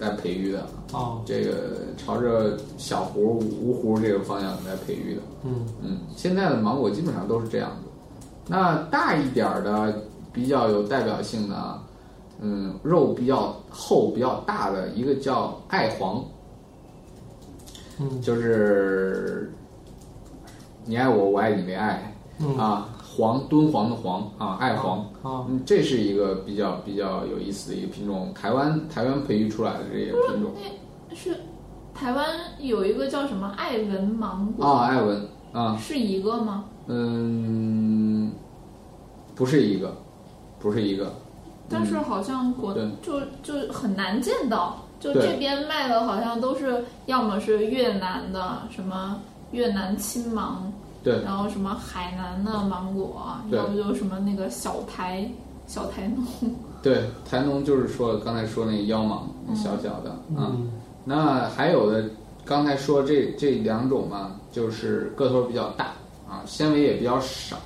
[0.00, 1.22] 来培育的，哦。
[1.24, 5.22] 这个朝着小核、无核这个方向来培育的。
[5.44, 5.66] 嗯。
[5.82, 7.88] 嗯，现在的芒果基本上都是这样子。
[8.48, 11.84] 那大一点儿的，比较有代表性的啊，
[12.40, 16.24] 嗯，肉比较厚、比较大的一个叫爱黄，
[18.00, 18.20] 嗯。
[18.20, 19.52] 就是
[20.86, 22.12] 你爱我，我爱你没爱。
[22.40, 22.56] 嗯。
[22.56, 25.00] 啊，黄敦煌的黄啊，爱黄。
[25.22, 30.52] 啊嗯，这是一个比较比较有意思的一个品种，台湾台湾培育出来的这个品种。
[31.14, 31.36] 是
[31.92, 32.26] 台湾
[32.58, 36.64] 有一个叫什么爱文芒果，啊，爱文啊，是一个吗？
[36.86, 38.32] 嗯，
[39.34, 39.94] 不是一个，
[40.58, 41.12] 不是一个，
[41.68, 42.88] 但是好像国对。
[43.02, 49.20] 就就很难见到，就这边卖的好像都是要么是越南的什么
[49.50, 55.28] 越南青芒，对然后什么海南的芒果，对要不就什么那个小台
[55.66, 60.52] 小台农，对，台农就是说刚才说那个腰芒小小的啊。
[60.52, 60.70] 嗯
[61.02, 62.04] 那还有的，
[62.44, 65.86] 刚才说这这两种嘛，就是个头比较大
[66.28, 67.56] 啊，纤维也比较少，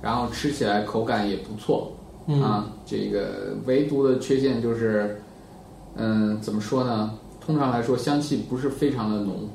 [0.00, 1.92] 然后吃起来口感也不错
[2.26, 2.66] 嗯啊。
[2.86, 5.22] 这个唯独的缺陷就是，
[5.94, 7.12] 嗯，怎么说呢？
[7.38, 9.46] 通常来说，香气不是非常的浓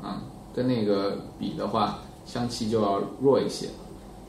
[0.00, 0.22] 啊，
[0.54, 3.66] 跟那个比的话，香气就要弱一些。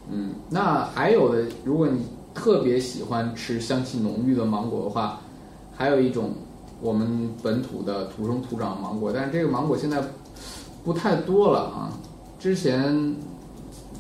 [0.10, 2.02] 嗯，那还有的，如果你
[2.34, 5.20] 特别喜欢吃香气浓郁的芒果的话，
[5.76, 6.32] 还有一种
[6.82, 10.02] 我们本土的土生土长芒果，但是这个芒果现在
[10.84, 11.94] 不太多了啊。
[12.40, 13.16] 之前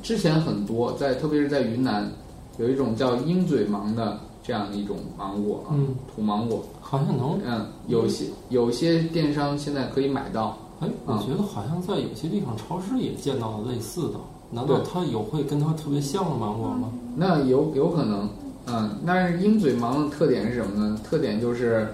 [0.01, 2.09] 之前很多，在特别是在云南，
[2.57, 6.63] 有一种叫鹰嘴芒的这样一种芒果啊，嗯，土芒果。
[6.81, 10.57] 好像能，嗯，有些有些电商现在可以买到。
[10.79, 14.19] 哎，我啊觉得好像在有些地方超市也见到了类似的。
[14.51, 16.89] 难道它有会跟它特别像的芒果吗？
[17.15, 18.27] 那有有可能，
[18.65, 20.99] 嗯，但是鹰嘴芒的特点是什么呢？
[21.03, 21.87] 特点就是，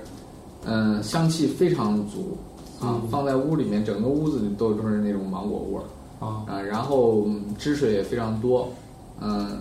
[0.65, 2.37] 嗯，香气非常足
[2.79, 8.69] 啊，嗯放在屋里面，整个屋子里都都是那种芒果味儿啊，啊，然后嗯汁水也非常多，
[9.19, 9.57] 嗯，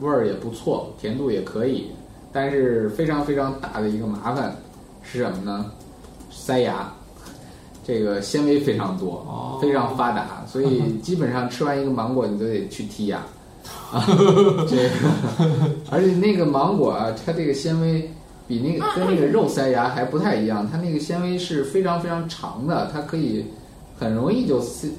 [0.00, 1.86] 味儿也不错，甜度也可以，
[2.32, 4.56] 但是非常非常大的一个麻烦
[5.02, 5.66] 是什么呢？
[6.30, 6.92] 塞牙。
[7.84, 9.58] 这个纤维非常多，哦。
[9.60, 13.22] 非常发达，所以基本上吃完一个芒果，你都得去剔牙。
[13.92, 14.04] 啊，
[14.68, 14.90] 这个，
[15.90, 18.10] 而且那个芒果啊，它这个纤维
[18.48, 23.44] 比那个跟那个肉塞牙还不太一样，它那个纤维是非常非常长的，它可以
[23.98, 24.90] 很容易就撕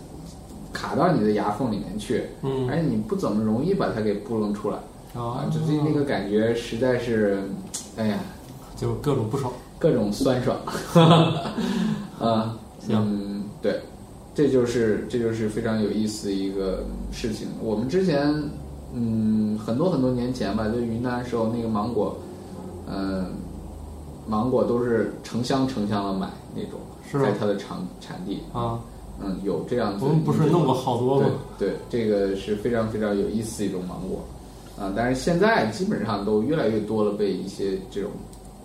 [0.72, 2.69] 卡到你的牙缝里面去，嗯。
[2.69, 4.78] 而且你不怎么容易把它给拨弄出来
[5.13, 7.43] 啊啊，，就是那个感觉实在是，
[7.98, 8.19] 哎呀，
[8.78, 9.52] 就各种不爽。
[9.80, 10.56] 各种酸爽，
[12.17, 12.58] 啊，行
[12.89, 13.80] 嗯，对，
[14.34, 17.48] 这就是这就是非常有意思的一个事情。
[17.62, 18.34] 我们之前，
[18.93, 22.17] 嗯，很多很多年前吧，在云南的时候，那个芒果，
[22.88, 23.28] 嗯、
[24.28, 28.80] 芒果都是成箱成箱的买那种，是在它的产产地，啊，
[29.22, 30.06] 嗯，有这样子。
[30.06, 31.28] 我们不是弄过好多吗？
[31.58, 34.24] 对对，这个是非常非常有意思的一种芒果，
[34.78, 38.12] 啊，但是现在基本上都越来越多了，被一些这种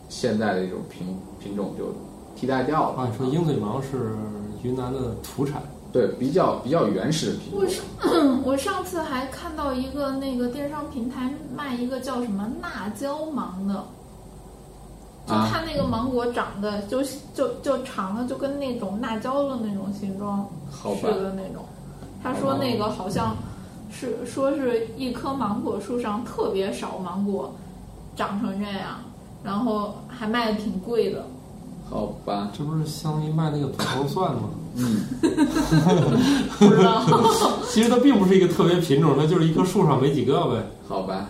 [0.09, 1.07] 现在的一种品
[1.39, 1.95] 品种就
[2.39, 3.03] 替代掉了。
[3.03, 4.17] 啊，你说鹰嘴芒是
[4.63, 5.61] 云南的土产，
[5.93, 13.85] 对比较比较原始的品种我，上 我上次还看到一个那个电商平台卖一个叫什么辣椒芒的，
[15.27, 17.03] 就啊它那个芒果长得就
[17.35, 21.07] 就就长的就跟那种辣椒的那种形状似？
[21.07, 21.65] 的那种。
[22.23, 23.37] 他说那个好像
[23.91, 27.53] 是说是一棵芒果树上特别少芒果
[28.17, 28.99] 长成这样，
[29.43, 31.25] 然后还卖的挺贵的。
[31.91, 34.51] 好吧，这不是相当于卖那个土头蒜吗？
[34.77, 35.01] 嗯，
[36.59, 37.03] 不知道，
[37.69, 40.63] 其实它并不是一个特别品种，它就是一棵树上没几个呗。
[40.87, 41.27] 好吧，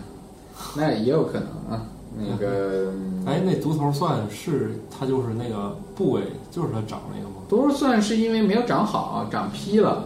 [0.75, 1.85] 那也有可能啊。
[2.17, 3.23] 那个，嗯。
[3.25, 7.35] 哎，那独头蒜是它就是那个部位，就是它长那个吗？
[7.47, 10.05] 独头蒜是因为没有长好，长劈了，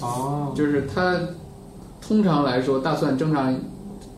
[0.00, 1.18] 哦，就是它
[2.00, 3.54] 通常来说，大蒜正常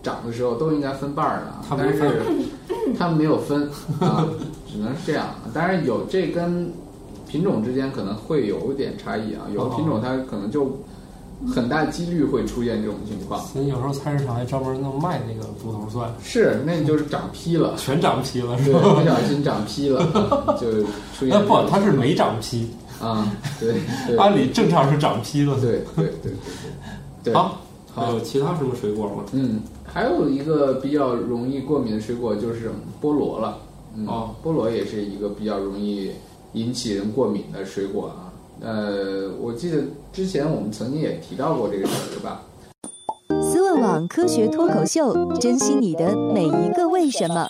[0.03, 2.23] 长的时候都应该分瓣儿的，但它没分是
[2.99, 3.69] 它没有分
[4.01, 4.25] 啊，
[4.75, 5.29] 只能是这样。
[5.55, 6.69] 当然有这跟
[7.29, 10.77] 品种之间可能会有点差异啊，有的品种它可能就
[11.55, 13.41] 很大几率会出现这种情况。
[13.47, 18.95] 所以有时候菜市场还专门弄卖那个独头蒜，是，那就是长批了， 全长批了是对，吧？
[18.95, 20.05] 不小心长批了，
[20.61, 20.73] 就
[21.17, 22.69] 出现那不，它是没长批，
[23.01, 23.75] 啊，对
[24.09, 25.55] 对按理正常是长批的。
[25.61, 26.33] 对对对对
[27.25, 27.35] 对。
[27.35, 27.61] 好，
[27.95, 29.25] 还有其他什么水果吗？
[29.33, 33.59] 嗯，还有一个比较容易过敏的水果就是菠萝了。
[33.97, 36.11] 嗯，哦，菠萝也是一个比较容易
[36.53, 38.33] 引起人过敏的水果啊。
[38.61, 42.43] 呃，我记得之前我们曾经也提到过这个事儿，对吧？
[43.43, 47.49] 思问网科学脱口秀，珍惜你的每一个为什么。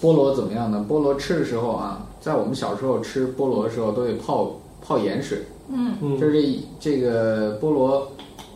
[0.00, 0.84] 菠萝怎么样呢？
[0.88, 8.10] 菠萝吃的时候啊，在我们小时候吃菠萝的时候都得泡泡盐水，嗯，嗯，就是这这个菠萝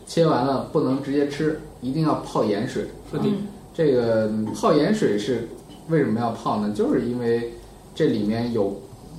[0.07, 2.87] 切完了不能直接吃，一定要泡盐水。
[3.11, 5.46] 是的，嗯这个嗯泡盐水是
[5.88, 6.72] 为什么要泡呢？
[6.74, 7.52] 就是因为
[7.94, 8.74] 这里面有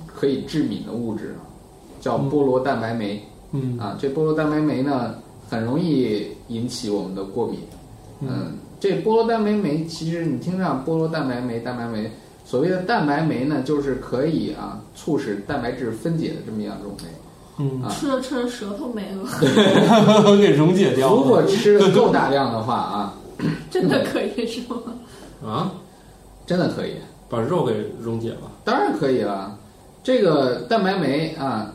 [0.06, 1.36] 可以致敏的物质，
[2.00, 3.96] 叫菠萝蛋白酶、嗯啊。
[4.00, 5.14] 这菠萝蛋白酶呢，
[5.48, 7.60] 很容易引起我们的过敏。
[8.20, 12.10] 嗯，这菠萝蛋白酶其实你听上菠萝蛋白酶，蛋白酶，
[12.44, 17.04] 所谓的蛋白酶呢，就是可以啊促使蛋白质分解的这么样一种酶。
[17.60, 19.24] 嗯，啊吃着吃着舌头没了，
[20.36, 21.42] 给溶解掉如果。
[21.44, 23.14] 吃的够大量的话啊，
[23.70, 24.76] 真的可以是吗？
[25.44, 25.72] 啊，
[26.46, 26.94] 真的可以。
[27.30, 28.50] 把肉给溶解了。
[28.64, 29.56] 当然可以了。
[30.02, 31.70] 这个蛋白酶啊，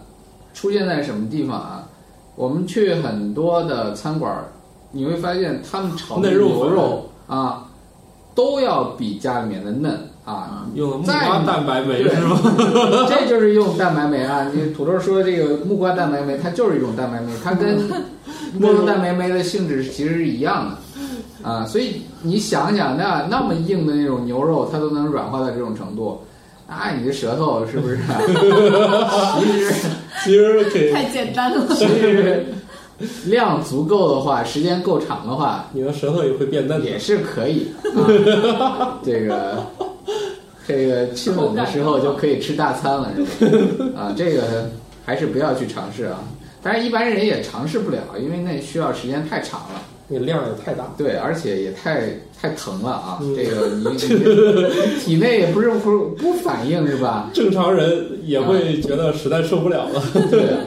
[0.53, 1.87] 出现在什么地方啊？
[2.35, 4.45] 我们去很多的餐馆儿，
[4.91, 7.67] 你会发现他们炒的肉牛肉啊，
[8.33, 10.65] 都要比家里面的嫩啊。
[10.73, 12.39] 用了木瓜蛋白酶对是吗？
[13.07, 14.49] 这就是用蛋白酶啊！
[14.51, 17.77] 你土豆说这个木瓜蛋白酶，它就是一种蛋白酶，它跟
[18.57, 20.77] 木瓜蛋白酶的性质其实是一样的
[21.43, 21.65] 啊。
[21.65, 26.21] 所以你想想，那那么硬的那种牛肉，它都能软化到这种程度，
[26.67, 27.97] 那你的舌头是不是？
[29.37, 29.73] 其实
[30.23, 31.67] 其实给太简单了。
[31.75, 32.45] 其实
[33.25, 36.97] 量足够的话，时间够长的话，你的舌头也会变嫩也。
[36.97, 38.99] 是可以啊。
[39.03, 39.65] 这个
[40.65, 43.45] 这个亲吻的时候就可以吃大餐了，是
[43.93, 44.01] 吧？
[44.03, 44.69] 啊，这个
[45.05, 46.19] 还是不要去尝试啊。
[46.61, 50.93] 但是，一般人也尝试不了，因为那需要时间太长了，那个量也太大。
[50.97, 53.19] 对，而且也太太疼了啊。
[53.21, 57.29] 嗯这个 你你体内也不是不不反应是吧？
[57.33, 60.01] 正常人也会觉得实在受不了了。
[60.29, 60.57] 对，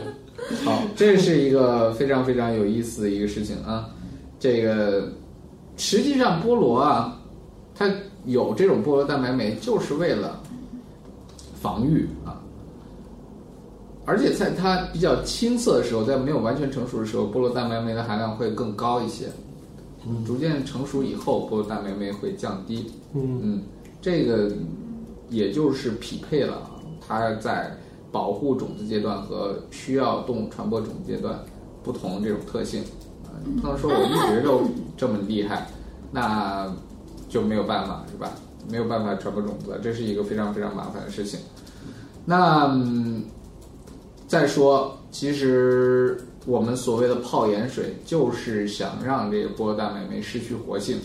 [0.64, 3.88] 好，这是一个非常非常有意思的一个事情啊。
[4.38, 5.12] 这个
[5.76, 7.20] 实际上菠萝啊，
[7.74, 7.90] 它
[8.24, 10.40] 有这种菠萝蛋白酶，就是为了
[11.60, 12.40] 防御啊。
[14.06, 19.26] 而且在它比较青涩的时候，在没有完全成熟的时候，菠萝蛋白酶的含量会更高一些。
[20.24, 22.90] 逐渐成熟以后，菠萝蛋白酶会降低。
[23.12, 23.62] 嗯嗯，
[24.00, 24.52] 这个
[25.28, 26.70] 也就是匹配了啊
[27.06, 27.76] 它在
[28.12, 31.36] 保护种子阶段和需要动物传播种子阶段
[31.82, 32.82] 不同这种特性。
[33.24, 34.62] 啊，你不能说我一直都
[34.96, 35.66] 这么厉害，
[36.12, 36.72] 那
[37.28, 38.30] 就没有办法是吧？
[38.70, 41.38] 没有办法传播种子，这是一个非常非常麻烦的事情。
[42.24, 43.22] 那、嗯、
[44.26, 50.98] 再说，其实我们所谓的泡盐水，就是想让这个菠萝蛋白酶失去活性。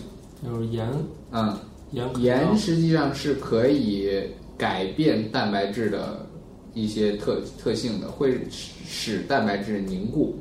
[0.44, 0.88] 就是盐
[1.30, 1.56] 嗯，
[1.92, 4.10] 盐盐实际上是可以
[4.58, 6.26] 改变蛋白质的
[6.74, 10.36] 一些特特性的，会使使蛋白质凝固，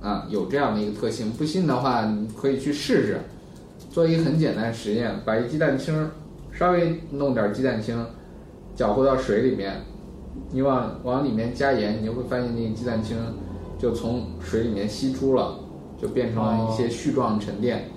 [0.00, 1.30] 啊，有这样的一个特性。
[1.32, 3.18] 不信的话，你可以去试试，
[3.90, 6.10] 做一个很简单的实验，把一鸡蛋清儿
[6.52, 8.06] 稍微弄点鸡蛋清，
[8.76, 9.80] 搅和到水里面，
[10.50, 13.16] 你往往里面加盐，你就会发现那个鸡蛋清
[13.78, 15.58] 就从水里面析出了，
[16.00, 17.88] 就变成了一些絮状沉淀。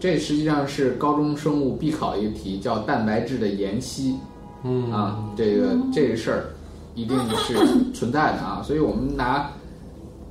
[0.00, 4.16] 这实际上是高中生物必考一个题，叫蛋白质的盐析
[4.62, 5.28] 嗯啊。
[5.36, 6.50] 这个这个事儿
[6.94, 7.54] 一定是
[7.92, 9.50] 存在的啊，所以我们拿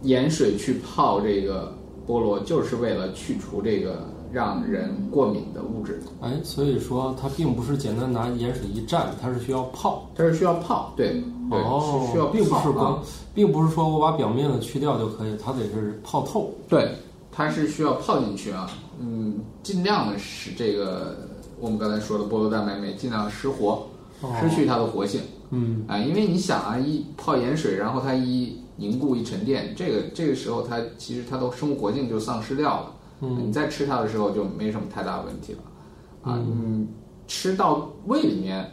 [0.04, 1.74] 盐水去泡这个
[2.08, 6.02] 菠萝，就是为了去除这个让人过敏的物质。
[6.22, 10.10] 哎，所以说它并不是简单拿盐水一蘸，它是需要泡。
[10.15, 16.53] 它是需要泡，对对，哦，是需要并不是泡啊光，并不是说我把表面的去掉就可以，它得是泡透。
[16.67, 16.91] 对，
[17.31, 21.17] 它是需要泡进去啊，嗯，尽量的使这个
[21.60, 23.88] 我们刚才说的菠萝蛋白酶尽量失活，
[24.21, 25.21] 哦失去它的活性。
[25.49, 32.91] 嗯啊，因为你想啊，一泡盐水，然后它一凝固一沉淀，这个这个时候它其实它的生物活性就丧失掉了。
[33.21, 35.60] 嗯你再吃它的时候就没什么太大问题了。
[36.21, 36.88] 啊，你嗯，
[37.27, 38.69] 吃到胃里面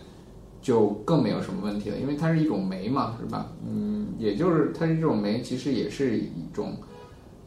[0.65, 3.53] 就更没有什么问题了，因为它是一种酶嘛，是吧？
[3.69, 6.79] 嗯，也就是它是这种酶其实也是一种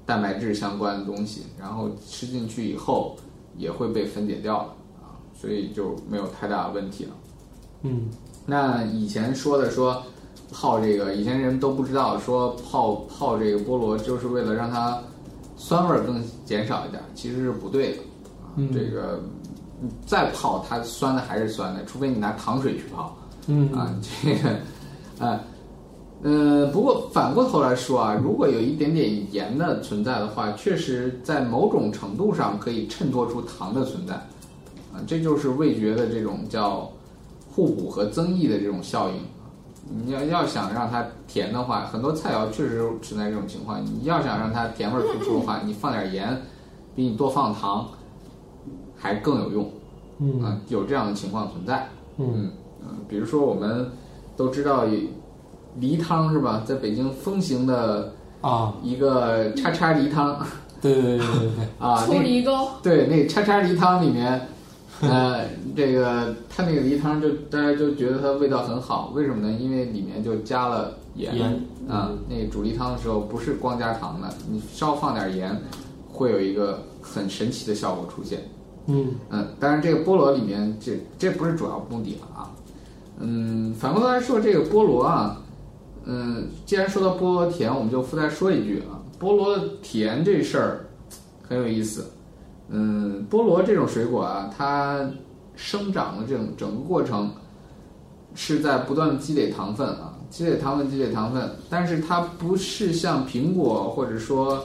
[0.05, 3.17] 蛋白质相关的东西，然后吃进去以后
[3.57, 7.11] 也会被分解掉了啊，所以就没有太大的问题了。
[7.81, 8.07] 嗯
[8.45, 10.03] 那以前说的说
[10.51, 15.01] 泡这个，以前人都不知道说泡泡这个菠萝就是为了让它
[15.55, 17.97] 酸味儿更减少一点，其实是不对的。
[18.43, 19.23] 啊嗯这个
[19.79, 23.15] 你再泡它酸的还是酸的，除非你拿糖水去泡
[23.47, 23.93] 嗯啊。
[24.23, 24.49] 这个
[25.25, 25.39] 啊。
[26.23, 34.15] 呃，不过反过头来说啊，如果有一点点盐的存在的话，确实在某种程度上可以衬托出糖的存在，
[34.91, 36.91] 啊，这就是味觉的这种叫
[37.53, 39.15] 互补和增益的这种效应。
[40.03, 43.79] 你要要想让它甜的话，很多菜肴确实存在这种情况。
[43.85, 46.35] 你要想让它甜味儿突出的话，你放点盐，
[46.95, 47.87] 比你多放糖
[48.97, 49.71] 还更有用。
[50.19, 51.87] 嗯啊，有这样的情况存在。
[52.17, 52.49] 嗯
[52.81, 53.89] 嗯，比如说我们
[54.35, 54.85] 都知道
[55.79, 56.63] 梨汤是吧？
[56.65, 60.39] 在北京风行的啊，一个叉叉梨汤
[60.81, 64.41] 对对对对对对， 啊，出那梨膏，对那叉叉梨汤里面，
[65.01, 65.43] 呃，
[65.75, 69.55] 这个它那个梨汤就大家就觉得它味道很好，为什么呢？
[69.59, 72.09] 因为里面就加了盐盐啊。
[72.27, 75.55] 那个煮梨汤的时候不是光加糖的，你稍放点盐，
[76.11, 78.39] 会有一个很神奇的效果出现。
[78.87, 82.51] 嗯嗯，当然这个菠萝里面这这不是主要目的了啊。
[83.19, 85.41] 嗯，反过来说，这个菠萝啊，
[86.05, 90.85] 嗯，既然说到菠萝甜，我们就附带说一句啊，菠萝甜这事儿
[91.47, 92.05] 很有意思。
[92.69, 95.09] 嗯，菠萝这种水果啊，它
[95.55, 97.31] 生长的这种整个过程
[98.35, 104.63] 是在不断的积累糖分啊，积累糖分，积累糖分，但是它不是像苹果或者说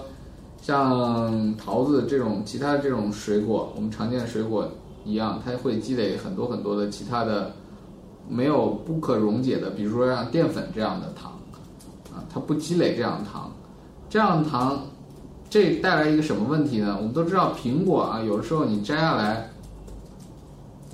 [0.62, 4.68] 像桃子这种其他这种水果，我们常见的水果
[5.04, 7.52] 一样，它会积累很多很多的其他的
[8.28, 11.32] 没有不可溶解的，比如说像淀粉这样的糖
[12.14, 13.50] 啊，它不积累这样的糖，
[14.08, 14.82] 这样的糖
[15.50, 16.96] 这带来一个什么问题呢？
[16.96, 19.50] 我们都知道苹果啊，有的时候你摘下来。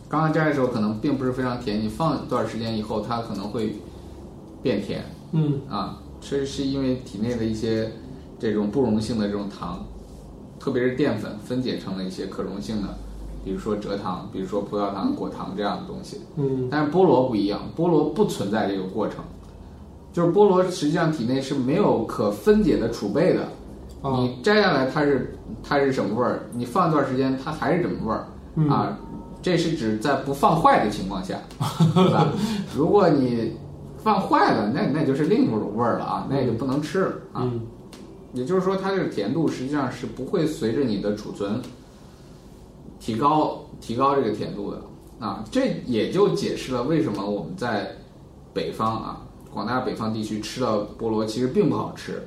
[0.09, 3.77] 刚刚摘的时候可能并不是非常甜，你放一段时间以后，它可能会
[4.63, 6.01] 变甜嗯啊。
[6.19, 7.93] 这是因为体内的一些
[8.39, 9.85] 这种不溶性的这种糖，
[10.61, 12.89] 特别是淀粉分解成了一些可溶性的，
[13.45, 16.21] 比如说蔗糖，比如说葡萄糖、果糖这样的东西。
[16.37, 19.25] 嗯但是菠萝不一样，菠萝不存在这个过程，
[20.13, 23.43] 就是菠萝实际上体内是没有可分解的储备的。
[24.01, 28.25] 啊你摘下来它是它是什么味儿，你放一段时间它还是什么味儿、
[28.55, 28.97] 嗯啊？
[29.43, 31.37] 这是指在不放坏的情况下，
[31.95, 32.29] 对吧？
[32.77, 33.57] 如果你
[33.97, 37.43] 放坏了，那那就是另一种味儿了啊，那也就不能吃了啊。
[37.43, 37.61] 嗯
[38.33, 41.61] 也就是说，它这个甜度实际上是不会随着你的储存
[43.01, 44.81] 提高提高这个甜度的
[45.19, 45.45] 啊。
[45.51, 47.91] 这也就解释了为什么我们在
[48.53, 49.23] 北方啊，
[49.53, 52.23] 广大北方地区吃到菠萝其实并不好吃。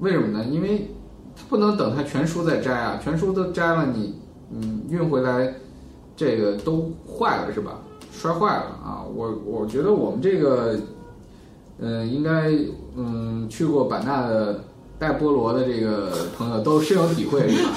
[0.00, 0.44] 为什么呢？
[0.50, 0.90] 因为
[1.36, 4.14] 它不能等它全熟再摘啊，全熟都摘了你，
[4.50, 5.54] 嗯，运回来
[6.16, 7.78] 这个都坏了是吧？
[8.12, 9.02] 摔坏了啊！
[9.14, 10.78] 我我觉得我们这个，
[11.78, 12.52] 嗯、应该
[12.94, 14.62] 嗯去过版纳的
[15.02, 17.70] 带菠萝的这个朋友都深有体会是吧？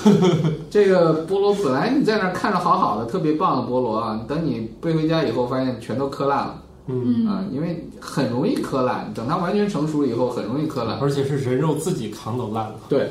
[0.69, 10.99] 这个菠萝本来你在那儿看着好好的，特别棒的菠萝啊，等你背回家以后，发现全都磕烂了嗯，啊，因为很容易磕烂，等它完全成熟以后，很容易磕烂。
[10.99, 12.75] 而且是人肉自己扛都烂了。
[12.87, 13.09] 对，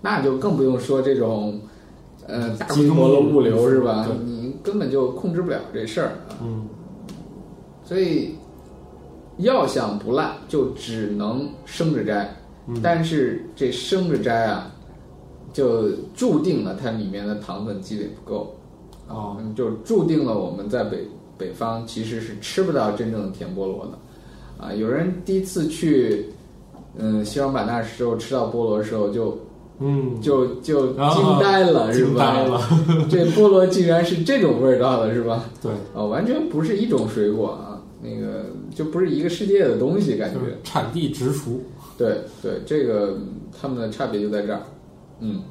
[0.00, 1.60] 那就更不用说这种，
[2.28, 4.06] 呃，大规模的物流是吧？
[4.24, 6.38] 你根本就控制不了这事儿啊。
[6.42, 6.68] 嗯
[7.84, 8.36] 所以，
[9.38, 12.36] 要想不烂，就只能生着摘。
[12.68, 14.70] 嗯但是这生着摘啊，
[15.52, 18.54] 就注定了它里面的糖分积累不够，
[19.08, 20.98] 哦嗯，就注定了我们在北
[21.38, 23.98] 北方其实是吃不到真正的甜菠萝的。
[24.64, 26.26] 啊，有人第一次去，
[26.96, 29.38] 嗯，西双版纳时候吃到菠萝的时候就
[29.78, 32.10] 嗯，就就啊惊呆了， 是吧？
[32.10, 32.60] 惊呆了。
[33.08, 35.44] 这菠萝竟然是这种味道的，是吧？
[35.62, 40.38] 对，啊，完全不是一种水果啊，那个就不是一个世界的东西，感觉。
[40.64, 41.62] 产地直属。
[41.98, 43.18] 对对，这个
[43.60, 44.60] 它们的差别就在这儿。
[45.18, 45.42] 嗯，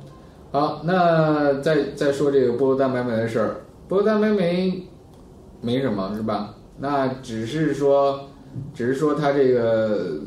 [0.49, 3.57] 好，那再再说这个菠萝蛋白酶的事儿，
[3.89, 4.87] 菠萝蛋白酶
[5.59, 6.55] 没什么是吧？
[6.79, 8.29] 那只是说，
[8.73, 10.21] 只是说它这个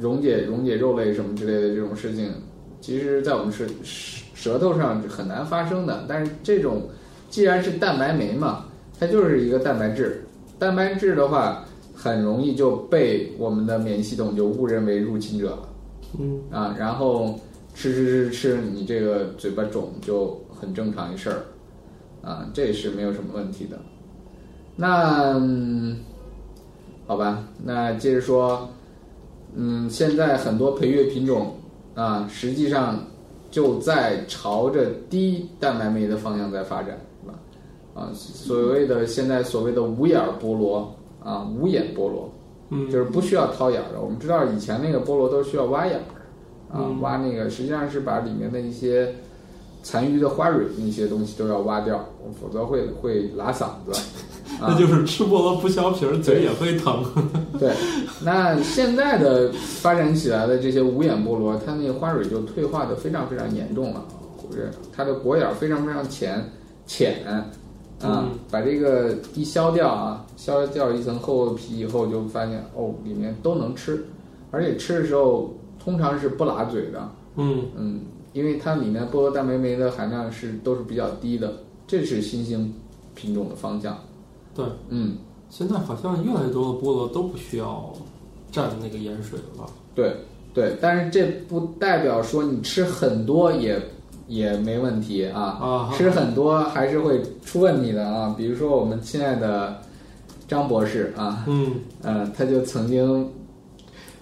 [0.00, 2.32] 溶解溶解肉类什么之类的这种事情，
[2.80, 6.04] 其实在我们舌舌舌头上很难发生的。
[6.08, 6.88] 但是这种
[7.30, 8.64] 既然是蛋白酶嘛，
[8.98, 10.24] 它就是一个蛋白质，
[10.58, 11.64] 蛋白质的话。
[12.06, 15.68] 很容易就被我们的免疫系统就误认为入侵者了
[16.20, 17.34] 嗯啊，然后
[17.74, 21.42] 吃吃吃吃，你这个嘴巴肿就很正常一事儿
[22.22, 23.76] 啊，这是没有什么问题的。
[24.76, 25.98] 那、嗯
[27.08, 28.68] 好吧，那接着说，
[29.54, 31.54] 嗯，现在很多培育品种
[31.94, 33.04] 啊，实际上
[33.50, 37.34] 就在朝着低蛋白酶的方向在发展，是吧？
[37.94, 40.94] 啊，所谓的现在所谓的无眼儿菠萝。
[41.26, 42.30] 啊，无眼菠萝，
[42.70, 44.00] 嗯，就是不需要掏眼儿的。
[44.00, 46.22] 我们知道以前那个菠萝都需要挖眼儿，
[46.72, 49.16] 啊，嗯挖那个实际上是把里面的一些
[49.82, 52.10] 残余的花蕊那些东西都要挖掉，
[52.40, 53.92] 否则会会拉嗓子。
[54.60, 57.04] 啊、那就是吃菠萝不削皮儿，嘴也会疼。
[57.58, 57.74] 对，
[58.22, 64.04] 那现在的发展起来的这些无眼菠萝，它那个花蕊就退化的非常非常严重了，
[64.36, 66.52] 或者它的果眼非常非常浅
[66.86, 67.50] 浅。
[68.02, 74.04] 啊，把这个一削掉啊，削掉一层厚厚的皮以后，就发现哦，里面都能吃，
[74.50, 77.10] 而且吃的时候通常是不拉嘴的。
[77.36, 78.00] 嗯嗯，
[78.34, 82.74] 因为它里面菠萝蛋白酶的含量是都是比较低的，这是新兴
[83.14, 83.98] 品种的方向。
[84.54, 85.16] 对，嗯，
[85.48, 87.92] 现在好像越来越多的菠萝都不需要
[88.52, 89.70] 蘸那个盐水了吧？
[89.94, 90.14] 对
[90.52, 93.80] 对，但是这不代表说你吃很多也。
[94.28, 98.34] 也没问题啊，啊吃很多还是会出问题的啊。
[98.36, 99.80] 比如说我们亲爱的
[100.48, 101.72] 张博士啊，嗯，
[102.02, 103.28] 呃，他就曾经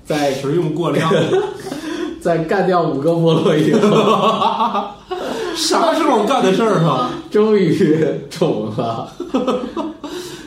[0.04, 1.10] 在食用过量，
[2.20, 3.88] 在干掉五个菠萝以后，
[5.56, 7.10] 啥时候干的事儿啊？
[7.30, 7.74] 终于
[8.30, 9.12] 肿了。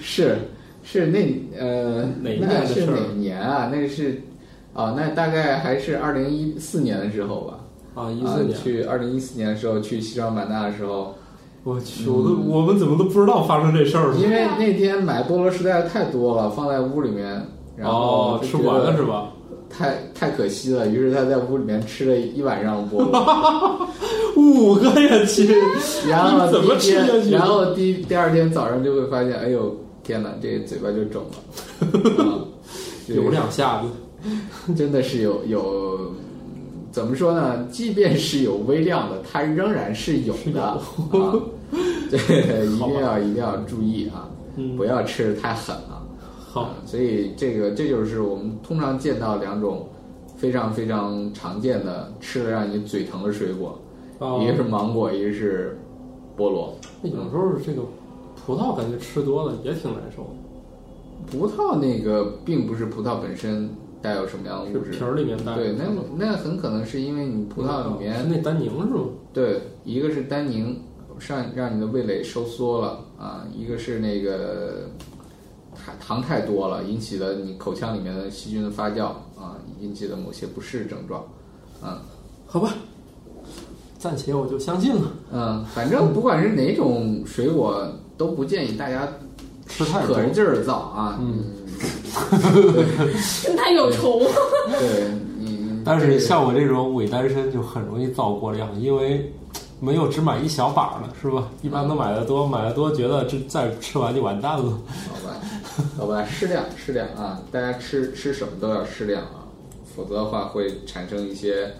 [0.01, 0.37] 是
[0.83, 1.19] 是那
[1.59, 3.69] 呃那是哪年啊？
[3.71, 4.21] 那是
[4.73, 7.56] 啊，那大概还是二零一四年的时候吧。
[7.97, 11.15] 啊，一啊四年，去二零一四年的时候去西双版纳的时候，
[11.63, 14.13] 我去，我都我们怎么都不知道发生这事儿？
[14.15, 17.43] 因为那天买菠萝实在是太多了，放在屋里面，
[17.75, 19.31] 然后哦，吃不完了是吧？
[19.69, 23.87] 太太可惜了，于是他在屋里面吃了一晚上菠萝，
[24.37, 25.49] 五个呀亲，
[26.07, 31.23] 然后怎么吃下去然后第第二天早上就会发现，哎呦天哪，这个嘴巴就肿
[31.83, 32.45] 了， 啊
[33.07, 33.89] 有两下子。
[34.75, 36.11] 真的是有有，
[36.97, 37.63] 怎么说呢？
[37.71, 40.81] 即便是有微量的，它仍然是有的啊。
[42.09, 46.01] 对，一定要一定要注意啊，嗯不要吃的太狠了。
[46.49, 49.87] 好啊，所以这个这就是我们通常见到两种
[50.37, 53.79] 非常非常常见的吃了让你嘴疼的水果，
[54.17, 55.77] 哦一个是芒果，一个是
[56.35, 56.73] 菠萝。
[57.03, 57.83] 有时候这个
[58.43, 63.69] 葡萄感觉吃多了也挺难受的，葡萄那个并不是葡萄本身
[64.07, 65.53] 带有什么样的物质，瓶里面带。
[65.55, 65.83] 对，那
[66.17, 69.01] 那很可能是因为你葡萄里面是那单宁是吗？
[69.33, 70.81] 对，一个是单宁
[71.19, 74.89] 上让你的味蕾收缩了啊，一个是那个
[75.75, 81.21] 糖糖太多了，引起了你口腔里面的细菌的发酵啊，引起了某些不适症状。
[81.83, 81.97] 嗯
[82.45, 82.73] 好吧，
[83.99, 85.11] 暂且我就相信了。
[85.33, 87.85] 嗯，反正不管是哪种水果，
[88.15, 89.05] 都不建议大家
[89.67, 91.19] 吃太多可着劲儿造啊。
[91.19, 91.43] 嗯，
[93.45, 94.19] 跟他有仇。
[94.79, 95.07] 对
[95.39, 99.31] 嗯，但是像我这种伪单身就很容易造过量，因为
[99.79, 101.47] 没有只买一小把的，是吧？
[101.61, 104.63] 一般都买的多，买的多觉得这再吃完就完蛋了。
[105.07, 105.35] 好吧，
[105.97, 109.45] 好吧，适量适量啊，大家吃吃什么都要适量啊，
[109.95, 111.71] 否则的话会产生一些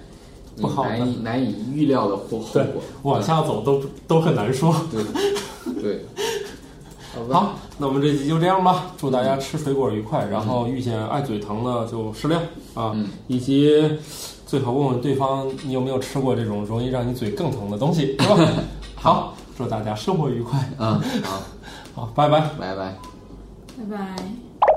[0.61, 2.81] 不好的难以难以预料的后后果。
[3.03, 4.73] 往下走都都很难说。
[4.91, 5.03] 对
[5.81, 6.05] 对，
[7.13, 8.91] 好吧，好，那我们这期就这样吧。
[8.97, 12.41] 祝大家吃水果愉快，然后遇见爱嘴疼的就适量
[12.73, 13.71] 啊，嗯以及
[14.45, 18.37] 最好问问对方你有没有吃过这种容易让你嘴更疼的东西，是吧？
[18.95, 21.41] 好，祝大家生活愉快，啊， 好，
[21.95, 22.39] 好，拜拜。
[22.59, 22.95] 拜拜。
[23.77, 24.76] 拜拜。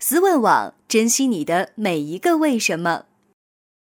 [0.00, 3.06] 思问网，珍惜你的每一个为什么。